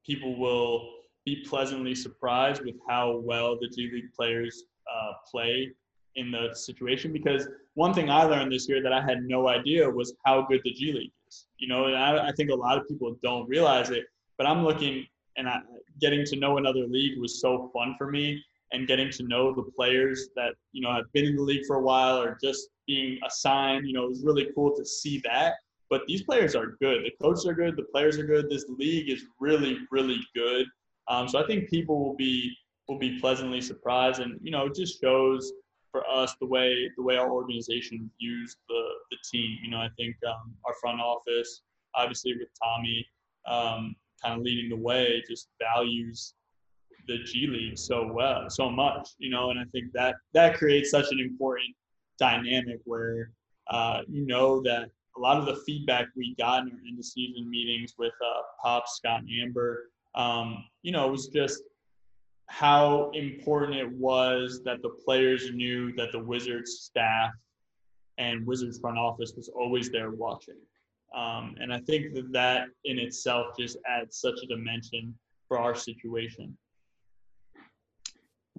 people 0.05 0.37
will 0.37 0.89
be 1.25 1.43
pleasantly 1.47 1.93
surprised 1.93 2.63
with 2.63 2.75
how 2.87 3.17
well 3.17 3.57
the 3.59 3.67
G 3.67 3.89
League 3.91 4.13
players 4.15 4.63
uh, 4.91 5.11
play 5.29 5.71
in 6.15 6.31
the 6.31 6.53
situation. 6.53 7.13
Because 7.13 7.47
one 7.75 7.93
thing 7.93 8.09
I 8.09 8.23
learned 8.23 8.51
this 8.51 8.67
year 8.67 8.81
that 8.81 8.93
I 8.93 9.01
had 9.01 9.23
no 9.23 9.47
idea 9.47 9.89
was 9.89 10.15
how 10.25 10.43
good 10.43 10.61
the 10.63 10.71
G 10.71 10.93
League 10.93 11.11
is. 11.27 11.45
You 11.57 11.67
know, 11.67 11.85
and 11.85 11.95
I, 11.95 12.29
I 12.29 12.31
think 12.31 12.49
a 12.49 12.55
lot 12.55 12.77
of 12.77 12.87
people 12.87 13.15
don't 13.21 13.47
realize 13.47 13.89
it. 13.89 14.05
But 14.37 14.47
I'm 14.47 14.63
looking 14.63 15.05
and 15.37 15.47
I, 15.47 15.59
getting 16.01 16.25
to 16.25 16.35
know 16.35 16.57
another 16.57 16.85
league 16.87 17.19
was 17.19 17.39
so 17.41 17.69
fun 17.73 17.95
for 17.97 18.09
me. 18.09 18.43
And 18.71 18.87
getting 18.87 19.09
to 19.11 19.23
know 19.23 19.53
the 19.53 19.63
players 19.75 20.29
that 20.35 20.53
you 20.73 20.81
know 20.81 20.93
have 20.93 21.11
been 21.13 21.25
in 21.25 21.35
the 21.35 21.41
league 21.41 21.65
for 21.65 21.77
a 21.77 21.81
while 21.81 22.21
or 22.21 22.37
just 22.43 22.69
being 22.85 23.19
assigned, 23.25 23.87
you 23.87 23.93
know, 23.93 24.05
it 24.05 24.09
was 24.09 24.23
really 24.23 24.49
cool 24.55 24.75
to 24.75 24.85
see 24.85 25.21
that. 25.25 25.55
But 25.89 26.01
these 26.07 26.23
players 26.23 26.55
are 26.55 26.77
good. 26.81 27.05
The 27.05 27.11
coaches 27.21 27.45
are 27.45 27.53
good. 27.53 27.77
The 27.77 27.83
players 27.83 28.17
are 28.17 28.25
good. 28.25 28.49
This 28.49 28.65
league 28.67 29.09
is 29.09 29.25
really, 29.39 29.77
really 29.89 30.19
good. 30.35 30.65
Um, 31.07 31.27
so 31.27 31.41
I 31.41 31.47
think 31.47 31.69
people 31.69 32.03
will 32.03 32.15
be 32.15 32.53
will 32.87 32.99
be 32.99 33.19
pleasantly 33.19 33.61
surprised, 33.61 34.19
and 34.21 34.39
you 34.41 34.51
know, 34.51 34.65
it 34.65 34.75
just 34.75 34.99
shows 35.01 35.51
for 35.91 36.07
us 36.09 36.35
the 36.39 36.45
way 36.45 36.89
the 36.97 37.03
way 37.03 37.17
our 37.17 37.31
organization 37.31 38.09
views 38.19 38.57
the 38.67 38.83
the 39.11 39.17
team. 39.31 39.57
You 39.63 39.71
know, 39.71 39.77
I 39.77 39.89
think 39.97 40.15
um, 40.27 40.53
our 40.65 40.73
front 40.81 40.99
office, 40.99 41.61
obviously 41.95 42.33
with 42.33 42.49
Tommy, 42.61 43.05
um, 43.45 43.95
kind 44.21 44.37
of 44.37 44.41
leading 44.41 44.69
the 44.69 44.75
way, 44.75 45.23
just 45.27 45.49
values 45.61 46.33
the 47.07 47.19
G 47.19 47.47
League 47.47 47.77
so 47.77 48.11
well, 48.11 48.49
so 48.49 48.69
much, 48.69 49.09
you 49.17 49.29
know, 49.29 49.49
and 49.49 49.59
I 49.59 49.63
think 49.71 49.91
that 49.93 50.15
that 50.33 50.57
creates 50.57 50.91
such 50.91 51.11
an 51.11 51.19
important 51.19 51.75
dynamic 52.19 52.79
where 52.85 53.31
uh, 53.69 54.01
you 54.07 54.25
know 54.25 54.61
that 54.63 54.89
a 55.15 55.19
lot 55.19 55.37
of 55.37 55.45
the 55.45 55.61
feedback 55.65 56.07
we 56.15 56.35
got 56.37 56.63
in 56.63 56.71
our 56.71 56.79
end 56.87 56.99
of 56.99 57.05
season 57.05 57.49
meetings 57.49 57.95
with 57.97 58.13
uh, 58.23 58.41
Pop, 58.61 58.87
Scott, 58.87 59.21
and 59.21 59.29
Amber, 59.41 59.89
um, 60.15 60.63
you 60.83 60.91
know, 60.91 61.07
it 61.07 61.11
was 61.11 61.27
just 61.27 61.63
how 62.47 63.11
important 63.13 63.77
it 63.77 63.91
was 63.91 64.61
that 64.63 64.81
the 64.81 64.89
players 64.89 65.51
knew 65.51 65.93
that 65.95 66.11
the 66.11 66.19
Wizards 66.19 66.79
staff 66.81 67.31
and 68.17 68.45
Wizards 68.45 68.79
front 68.79 68.97
office 68.97 69.33
was 69.35 69.49
always 69.49 69.89
there 69.89 70.11
watching. 70.11 70.55
Um, 71.15 71.55
and 71.59 71.73
I 71.73 71.79
think 71.81 72.13
that 72.15 72.31
that 72.33 72.67
in 72.85 72.99
itself 72.99 73.47
just 73.57 73.77
adds 73.87 74.19
such 74.19 74.39
a 74.43 74.47
dimension 74.47 75.15
for 75.47 75.59
our 75.59 75.75
situation. 75.75 76.57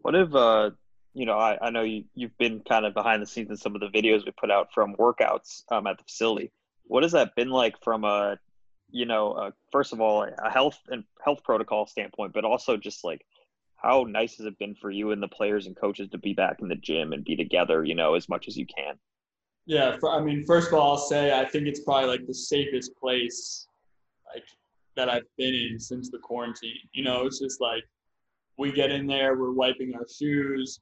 What 0.03 0.15
if, 0.15 0.35
uh, 0.35 0.71
you 1.15 1.27
know, 1.27 1.39
I, 1.39 1.59
I 1.61 1.71
know 1.71 1.83
you, 1.83 2.05
you've 2.15 2.37
been 2.39 2.61
kind 2.61 2.87
of 2.87 2.95
behind 2.95 3.23
the 3.23 3.27
scenes 3.27 3.51
in 3.51 3.57
some 3.57 3.75
of 3.75 3.81
the 3.81 3.89
videos 3.89 4.25
we 4.25 4.33
put 4.33 4.51
out 4.51 4.69
from 4.73 4.95
workouts 4.97 5.63
um, 5.71 5.87
at 5.87 5.99
the 5.99 6.05
facility. 6.05 6.51
What 6.85 7.03
has 7.03 7.13
that 7.13 7.35
been 7.35 7.51
like 7.51 7.75
from 7.83 8.05
a, 8.05 8.39
you 8.91 9.05
know, 9.05 9.33
uh, 9.33 9.51
first 9.73 9.93
of 9.93 10.01
all, 10.01 10.25
a 10.25 10.51
health 10.51 10.79
and 10.89 11.05
health 11.23 11.43
protocol 11.45 11.87
standpoint, 11.87 12.33
but 12.33 12.45
also 12.45 12.77
just 12.77 13.05
like 13.05 13.25
how 13.77 14.05
nice 14.09 14.37
has 14.39 14.47
it 14.47 14.59
been 14.59 14.75
for 14.75 14.91
you 14.91 15.13
and 15.13 15.23
the 15.23 15.29
players 15.29 15.67
and 15.67 15.77
coaches 15.77 16.09
to 16.11 16.19
be 16.19 16.33
back 16.33 16.59
in 16.61 16.69
the 16.69 16.75
gym 16.77 17.13
and 17.13 17.25
be 17.25 17.37
together, 17.37 17.85
you 17.85 17.95
know, 17.95 18.15
as 18.15 18.29
much 18.29 18.49
as 18.49 18.57
you 18.57 18.67
can? 18.67 18.99
Yeah, 19.67 19.97
I 20.09 20.21
mean, 20.21 20.45
first 20.47 20.69
of 20.69 20.75
all, 20.75 20.93
I'll 20.93 20.97
say 20.97 21.39
I 21.39 21.45
think 21.45 21.67
it's 21.67 21.81
probably 21.81 22.09
like 22.09 22.27
the 22.27 22.35
safest 22.35 22.97
place 22.97 23.67
like 24.35 24.45
that 24.97 25.11
I've 25.11 25.29
been 25.37 25.55
in 25.55 25.79
since 25.79 26.11
the 26.11 26.19
quarantine. 26.19 26.79
You 26.93 27.05
know, 27.05 27.27
it's 27.27 27.39
just 27.39 27.61
like 27.61 27.85
we 28.59 28.73
get 28.73 28.91
in 28.91 29.07
there, 29.07 29.37
we're 29.37 29.53
wiping 29.53 29.95
our 29.95 30.07
shoes, 30.09 30.81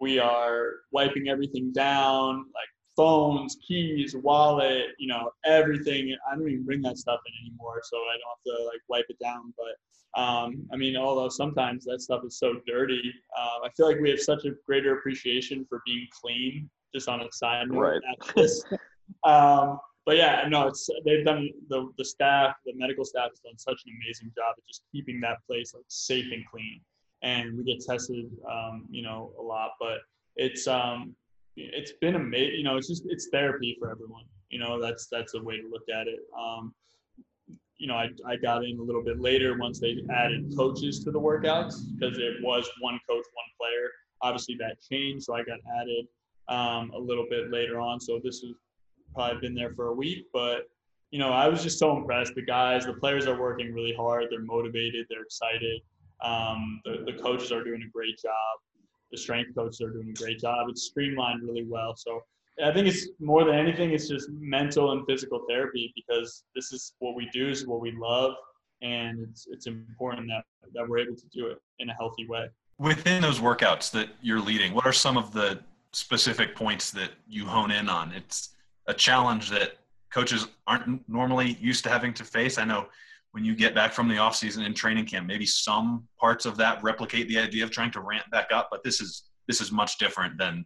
we 0.00 0.18
are 0.18 0.72
wiping 0.92 1.28
everything 1.28 1.72
down, 1.72 2.36
like 2.36 2.68
phones, 2.96 3.56
keys, 3.66 4.14
wallet, 4.14 4.88
you 4.98 5.08
know, 5.08 5.30
everything. 5.44 6.14
I 6.30 6.36
don't 6.36 6.48
even 6.48 6.64
bring 6.64 6.82
that 6.82 6.98
stuff 6.98 7.20
in 7.26 7.46
anymore, 7.46 7.80
so 7.82 7.96
I 7.96 8.16
don't 8.18 8.56
have 8.56 8.58
to 8.58 8.64
like 8.66 8.80
wipe 8.88 9.06
it 9.08 9.18
down. 9.22 9.52
But 9.56 10.20
um, 10.20 10.66
I 10.72 10.76
mean, 10.76 10.96
although 10.96 11.28
sometimes 11.28 11.84
that 11.86 12.00
stuff 12.00 12.22
is 12.24 12.38
so 12.38 12.60
dirty, 12.66 13.12
uh, 13.36 13.64
I 13.66 13.70
feel 13.76 13.86
like 13.86 14.00
we 14.00 14.10
have 14.10 14.20
such 14.20 14.44
a 14.44 14.50
greater 14.66 14.98
appreciation 14.98 15.66
for 15.68 15.80
being 15.86 16.06
clean. 16.22 16.70
Just 16.94 17.08
on 17.08 17.20
a 17.20 17.26
side 17.32 17.66
note, 17.68 17.80
Right. 17.80 18.00
this. 18.36 18.64
um, 19.24 19.80
but 20.06 20.16
yeah, 20.16 20.44
no, 20.48 20.68
it's 20.68 20.88
they've 21.04 21.24
done 21.24 21.48
the 21.68 21.90
the 21.98 22.04
staff, 22.04 22.54
the 22.64 22.72
medical 22.76 23.04
staff 23.04 23.30
has 23.30 23.40
done 23.40 23.58
such 23.58 23.80
an 23.86 23.98
amazing 24.00 24.30
job 24.36 24.54
at 24.56 24.64
just 24.68 24.82
keeping 24.92 25.20
that 25.22 25.38
place 25.48 25.74
like 25.74 25.82
safe 25.88 26.26
and 26.32 26.44
clean. 26.46 26.80
And 27.24 27.56
we 27.56 27.64
get 27.64 27.84
tested, 27.84 28.30
um, 28.48 28.84
you 28.90 29.02
know, 29.02 29.32
a 29.40 29.42
lot, 29.42 29.72
but 29.80 29.98
it's 30.36 30.68
um, 30.68 31.16
it's 31.56 31.92
been 32.00 32.16
amazing. 32.16 32.58
You 32.58 32.64
know, 32.64 32.76
it's 32.76 32.88
just 32.88 33.04
it's 33.06 33.28
therapy 33.32 33.76
for 33.78 33.90
everyone. 33.90 34.24
You 34.50 34.58
know, 34.58 34.80
that's 34.80 35.08
that's 35.10 35.34
a 35.34 35.42
way 35.42 35.56
to 35.56 35.68
look 35.68 35.88
at 35.88 36.06
it. 36.06 36.20
Um, 36.38 36.74
you 37.78 37.88
know, 37.88 37.94
I, 37.94 38.10
I 38.26 38.36
got 38.36 38.64
in 38.64 38.78
a 38.78 38.82
little 38.82 39.02
bit 39.02 39.20
later 39.20 39.58
once 39.58 39.80
they 39.80 39.96
added 40.14 40.54
coaches 40.56 41.02
to 41.04 41.10
the 41.10 41.20
workouts 41.20 41.74
because 41.98 42.18
it 42.18 42.34
was 42.42 42.70
one 42.80 43.00
coach, 43.08 43.24
one 43.32 43.50
player. 43.58 43.90
Obviously, 44.22 44.56
that 44.60 44.76
changed, 44.80 45.24
so 45.24 45.34
I 45.34 45.42
got 45.42 45.58
added 45.80 46.06
um, 46.48 46.92
a 46.94 46.98
little 46.98 47.26
bit 47.28 47.50
later 47.50 47.80
on. 47.80 48.00
So 48.00 48.20
this 48.22 48.40
has 48.40 48.52
probably 49.14 49.40
been 49.40 49.54
there 49.54 49.72
for 49.74 49.88
a 49.88 49.92
week, 49.94 50.26
but 50.32 50.68
you 51.10 51.20
know, 51.20 51.30
I 51.30 51.46
was 51.46 51.62
just 51.62 51.78
so 51.78 51.96
impressed. 51.96 52.34
The 52.34 52.42
guys, 52.42 52.86
the 52.86 52.94
players 52.94 53.28
are 53.28 53.40
working 53.40 53.72
really 53.72 53.94
hard. 53.94 54.26
They're 54.30 54.42
motivated. 54.42 55.06
They're 55.08 55.22
excited. 55.22 55.80
Um, 56.24 56.80
the, 56.84 57.04
the 57.06 57.12
coaches 57.22 57.52
are 57.52 57.62
doing 57.62 57.82
a 57.82 57.90
great 57.90 58.18
job. 58.18 58.32
The 59.12 59.18
strength 59.18 59.54
coaches 59.54 59.80
are 59.80 59.90
doing 59.90 60.10
a 60.10 60.14
great 60.14 60.40
job. 60.40 60.68
It's 60.68 60.84
streamlined 60.84 61.42
really 61.42 61.64
well. 61.64 61.94
So 61.96 62.22
I 62.62 62.72
think 62.72 62.86
it's 62.86 63.08
more 63.18 63.44
than 63.44 63.54
anything, 63.54 63.90
it's 63.92 64.08
just 64.08 64.28
mental 64.30 64.92
and 64.92 65.04
physical 65.06 65.44
therapy 65.48 65.92
because 65.96 66.44
this 66.54 66.72
is 66.72 66.94
what 67.00 67.16
we 67.16 67.28
do, 67.32 67.48
is 67.48 67.66
what 67.66 67.80
we 67.80 67.92
love, 67.92 68.34
and 68.82 69.20
it's 69.28 69.46
it's 69.50 69.66
important 69.66 70.28
that 70.28 70.44
that 70.74 70.88
we're 70.88 70.98
able 70.98 71.16
to 71.16 71.26
do 71.32 71.48
it 71.48 71.58
in 71.80 71.90
a 71.90 71.94
healthy 71.94 72.26
way. 72.28 72.48
Within 72.78 73.22
those 73.22 73.40
workouts 73.40 73.90
that 73.92 74.08
you're 74.22 74.40
leading, 74.40 74.72
what 74.72 74.86
are 74.86 74.92
some 74.92 75.16
of 75.16 75.32
the 75.32 75.60
specific 75.92 76.54
points 76.54 76.90
that 76.92 77.10
you 77.28 77.44
hone 77.44 77.70
in 77.70 77.88
on? 77.88 78.12
It's 78.12 78.50
a 78.86 78.94
challenge 78.94 79.50
that 79.50 79.78
coaches 80.12 80.46
aren't 80.66 81.08
normally 81.08 81.58
used 81.60 81.82
to 81.84 81.90
having 81.90 82.14
to 82.14 82.24
face. 82.24 82.56
I 82.56 82.64
know 82.64 82.86
when 83.34 83.44
you 83.44 83.56
get 83.56 83.74
back 83.74 83.92
from 83.92 84.06
the 84.06 84.16
off 84.16 84.36
season 84.36 84.62
in 84.62 84.72
training 84.72 85.04
camp, 85.06 85.26
maybe 85.26 85.44
some 85.44 86.06
parts 86.20 86.46
of 86.46 86.56
that 86.56 86.80
replicate 86.84 87.26
the 87.26 87.36
idea 87.36 87.64
of 87.64 87.70
trying 87.72 87.90
to 87.90 88.00
ramp 88.00 88.24
back 88.30 88.52
up, 88.52 88.68
but 88.70 88.84
this 88.84 89.00
is 89.00 89.24
this 89.48 89.60
is 89.60 89.72
much 89.72 89.98
different 89.98 90.38
than 90.38 90.64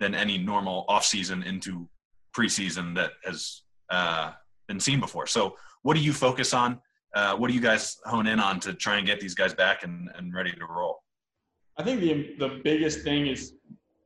than 0.00 0.16
any 0.16 0.36
normal 0.36 0.84
off 0.88 1.04
season 1.04 1.44
into 1.44 1.88
preseason 2.36 2.92
that 2.96 3.12
has 3.24 3.62
uh, 3.90 4.32
been 4.66 4.80
seen 4.80 4.98
before. 4.98 5.28
So, 5.28 5.56
what 5.82 5.94
do 5.94 6.00
you 6.00 6.12
focus 6.12 6.52
on? 6.52 6.80
Uh, 7.14 7.36
what 7.36 7.48
do 7.48 7.54
you 7.54 7.60
guys 7.60 7.98
hone 8.04 8.26
in 8.26 8.40
on 8.40 8.58
to 8.60 8.74
try 8.74 8.96
and 8.96 9.06
get 9.06 9.20
these 9.20 9.36
guys 9.36 9.54
back 9.54 9.84
and, 9.84 10.10
and 10.16 10.34
ready 10.34 10.50
to 10.50 10.66
roll? 10.68 11.04
I 11.76 11.84
think 11.84 12.00
the 12.00 12.34
the 12.40 12.60
biggest 12.64 13.02
thing 13.04 13.28
is, 13.28 13.52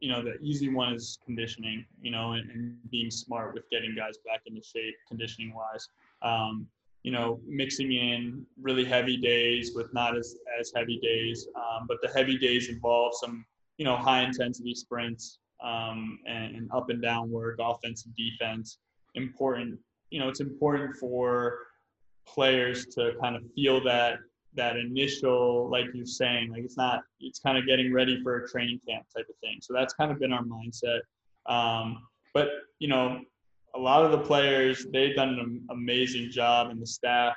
you 0.01 0.13
know, 0.13 0.23
the 0.23 0.35
easy 0.43 0.69
one 0.69 0.93
is 0.93 1.19
conditioning, 1.25 1.87
you 2.03 2.11
know, 2.11 2.33
and, 2.33 2.51
and 2.51 2.77
being 2.91 3.11
smart 3.11 3.55
with 3.55 3.65
getting 3.71 3.95
guys 3.97 4.19
back 4.27 4.43
into 4.45 4.61
shape, 4.63 4.97
conditioning 5.09 5.55
wise. 5.55 5.89
Um, 6.21 6.67
you 7.03 7.11
know, 7.11 7.41
mixing 7.47 7.93
in 7.93 8.47
really 8.61 8.85
heavy 8.85 9.17
days 9.17 9.73
with 9.75 9.93
not 9.93 10.17
as 10.17 10.37
as 10.59 10.73
heavy 10.75 10.99
days, 11.03 11.49
um, 11.57 11.87
but 11.89 11.99
the 12.03 12.09
heavy 12.09 12.39
days 12.39 12.69
involve 12.69 13.13
some, 13.21 13.45
you 13.79 13.85
know, 13.85 13.97
high 13.97 14.23
intensity 14.23 14.75
sprints 14.75 15.39
um, 15.63 16.19
and, 16.27 16.57
and 16.57 16.71
up 16.73 16.91
and 16.91 17.03
down 17.03 17.31
work, 17.31 17.59
offense 17.61 18.07
and 18.07 18.15
defense. 18.17 18.79
Important, 19.15 19.79
you 20.11 20.21
know, 20.21 20.29
it's 20.29 20.41
important 20.41 20.97
for 20.97 21.59
players 22.27 22.87
to 22.95 23.13
kind 23.21 23.37
of 23.37 23.43
feel 23.55 23.83
that 23.85 24.19
that 24.55 24.77
initial, 24.77 25.71
like 25.71 25.87
you're 25.95 26.05
saying, 26.05 26.51
like 26.51 26.63
it's 26.63 26.77
not, 26.77 27.03
it's 27.21 27.39
kind 27.39 27.57
of 27.57 27.67
getting 27.67 27.93
ready 27.93 28.23
for 28.23 28.37
a 28.37 28.49
training 28.49 28.79
camp 28.87 29.05
type 29.17 29.27
of 29.29 29.35
thing. 29.41 29.59
So 29.63 29.73
that's 29.73 29.95
kind 29.95 30.13
of 30.13 30.19
been 30.19 30.33
our 30.33 30.45
mindset. 30.45 31.01
Um, 31.47 32.03
but 32.35 32.49
you 32.79 32.89
know, 32.89 33.21
a 33.75 33.79
lot 33.79 34.05
of 34.05 34.13
the 34.13 34.19
players 34.19 34.87
they've 34.93 35.17
done 35.17 35.31
an 35.31 35.67
amazing 35.71 36.31
job, 36.31 36.71
and 36.71 36.81
the 36.81 36.87
staff 36.87 37.35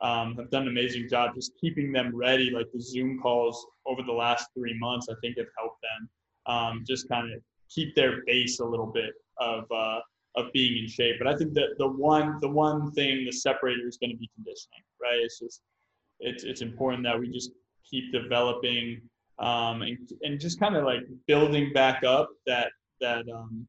um, 0.00 0.36
have 0.36 0.50
done 0.50 0.62
an 0.62 0.68
amazing 0.68 1.08
job 1.08 1.34
just 1.34 1.52
keeping 1.60 1.92
them 1.92 2.14
ready. 2.14 2.50
Like 2.50 2.66
the 2.72 2.80
Zoom 2.80 3.18
calls 3.20 3.66
over 3.86 4.02
the 4.02 4.12
last 4.12 4.48
three 4.56 4.78
months, 4.78 5.08
I 5.10 5.14
think 5.20 5.38
have 5.38 5.46
helped 5.58 5.80
them 5.82 6.08
um, 6.46 6.84
just 6.86 7.08
kind 7.08 7.32
of 7.32 7.40
keep 7.70 7.94
their 7.94 8.22
base 8.26 8.60
a 8.60 8.64
little 8.64 8.86
bit 8.86 9.12
of 9.38 9.64
uh, 9.70 10.00
of 10.36 10.52
being 10.52 10.82
in 10.82 10.88
shape. 10.88 11.16
But 11.18 11.28
I 11.28 11.36
think 11.36 11.54
that 11.54 11.76
the 11.78 11.88
one 11.88 12.38
the 12.40 12.48
one 12.48 12.92
thing 12.92 13.24
the 13.24 13.32
separator 13.32 13.86
is 13.86 13.96
going 13.96 14.10
to 14.10 14.16
be 14.16 14.30
conditioning, 14.34 14.82
right? 15.00 15.18
It's 15.22 15.38
just 15.38 15.60
it's 16.20 16.44
it's 16.44 16.60
important 16.60 17.04
that 17.04 17.18
we 17.18 17.30
just 17.30 17.50
keep 17.88 18.12
developing 18.12 19.00
um, 19.38 19.82
and 19.82 19.98
and 20.22 20.40
just 20.40 20.58
kind 20.58 20.76
of 20.76 20.84
like 20.84 21.00
building 21.26 21.72
back 21.72 22.04
up 22.04 22.30
that 22.46 22.72
that 23.00 23.24
um, 23.28 23.66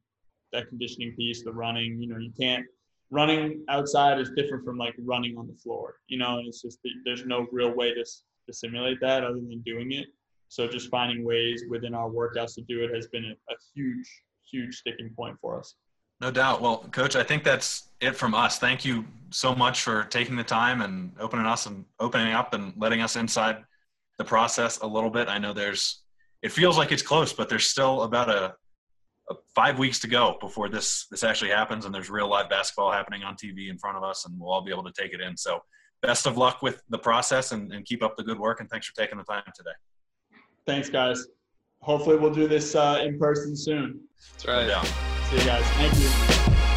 that 0.52 0.68
conditioning 0.68 1.14
piece, 1.16 1.44
the 1.44 1.52
running. 1.52 2.00
You 2.00 2.08
know, 2.08 2.18
you 2.18 2.32
can't 2.38 2.64
running 3.10 3.64
outside 3.68 4.20
is 4.20 4.30
different 4.36 4.64
from 4.64 4.76
like 4.76 4.94
running 4.98 5.36
on 5.38 5.46
the 5.46 5.54
floor. 5.54 5.96
You 6.08 6.18
know, 6.18 6.38
and 6.38 6.48
it's 6.48 6.62
just 6.62 6.78
there's 7.04 7.26
no 7.26 7.46
real 7.52 7.74
way 7.74 7.94
to 7.94 8.04
to 8.04 8.52
simulate 8.52 8.98
that 9.00 9.24
other 9.24 9.34
than 9.34 9.62
doing 9.64 9.92
it. 9.92 10.06
So 10.48 10.66
just 10.66 10.88
finding 10.88 11.24
ways 11.24 11.64
within 11.68 11.94
our 11.94 12.08
workouts 12.08 12.54
to 12.54 12.62
do 12.62 12.82
it 12.82 12.94
has 12.94 13.06
been 13.08 13.24
a, 13.24 13.32
a 13.32 13.56
huge 13.74 14.08
huge 14.50 14.76
sticking 14.76 15.10
point 15.14 15.36
for 15.40 15.58
us. 15.58 15.74
No 16.20 16.30
doubt. 16.30 16.60
Well, 16.60 16.78
coach, 16.90 17.14
I 17.14 17.22
think 17.22 17.44
that's 17.44 17.88
it 18.00 18.16
from 18.16 18.34
us. 18.34 18.58
Thank 18.58 18.84
you 18.84 19.04
so 19.30 19.54
much 19.54 19.82
for 19.82 20.04
taking 20.04 20.36
the 20.36 20.42
time 20.42 20.80
and 20.80 21.12
opening 21.20 21.46
us 21.46 21.66
and 21.66 21.84
opening 22.00 22.32
up 22.32 22.54
and 22.54 22.72
letting 22.76 23.02
us 23.02 23.14
inside 23.14 23.58
the 24.16 24.24
process 24.24 24.78
a 24.80 24.86
little 24.86 25.10
bit. 25.10 25.28
I 25.28 25.38
know 25.38 25.52
there's 25.52 26.02
it 26.42 26.52
feels 26.52 26.76
like 26.76 26.92
it's 26.92 27.02
close, 27.02 27.32
but 27.32 27.48
there's 27.48 27.66
still 27.66 28.02
about 28.02 28.28
a, 28.28 28.46
a 28.46 28.54
five 29.54 29.78
weeks 29.78 29.98
to 30.00 30.08
go 30.08 30.36
before 30.40 30.68
this 30.68 31.06
this 31.10 31.22
actually 31.22 31.50
happens 31.50 31.84
and 31.84 31.94
there's 31.94 32.10
real 32.10 32.28
live 32.28 32.48
basketball 32.48 32.90
happening 32.90 33.22
on 33.22 33.34
TV 33.34 33.68
in 33.68 33.78
front 33.78 33.96
of 33.96 34.02
us 34.02 34.24
and 34.24 34.38
we'll 34.38 34.50
all 34.50 34.62
be 34.62 34.70
able 34.70 34.84
to 34.84 34.92
take 34.92 35.12
it 35.12 35.20
in. 35.20 35.36
So 35.36 35.60
best 36.02 36.26
of 36.26 36.36
luck 36.36 36.62
with 36.62 36.82
the 36.88 36.98
process 36.98 37.52
and, 37.52 37.72
and 37.72 37.84
keep 37.84 38.02
up 38.02 38.16
the 38.16 38.24
good 38.24 38.38
work 38.38 38.60
and 38.60 38.70
thanks 38.70 38.86
for 38.86 38.94
taking 38.94 39.18
the 39.18 39.24
time 39.24 39.42
today. 39.54 39.70
Thanks, 40.66 40.88
guys. 40.90 41.26
Hopefully, 41.80 42.16
we'll 42.16 42.34
do 42.34 42.48
this 42.48 42.74
uh, 42.74 43.00
in 43.02 43.18
person 43.18 43.56
soon. 43.56 44.00
That's 44.32 44.46
right. 44.46 44.66
Yeah. 44.66 44.82
See 45.30 45.38
you 45.38 45.44
guys. 45.44 45.64
Thank 45.64 46.58
you. 46.58 46.67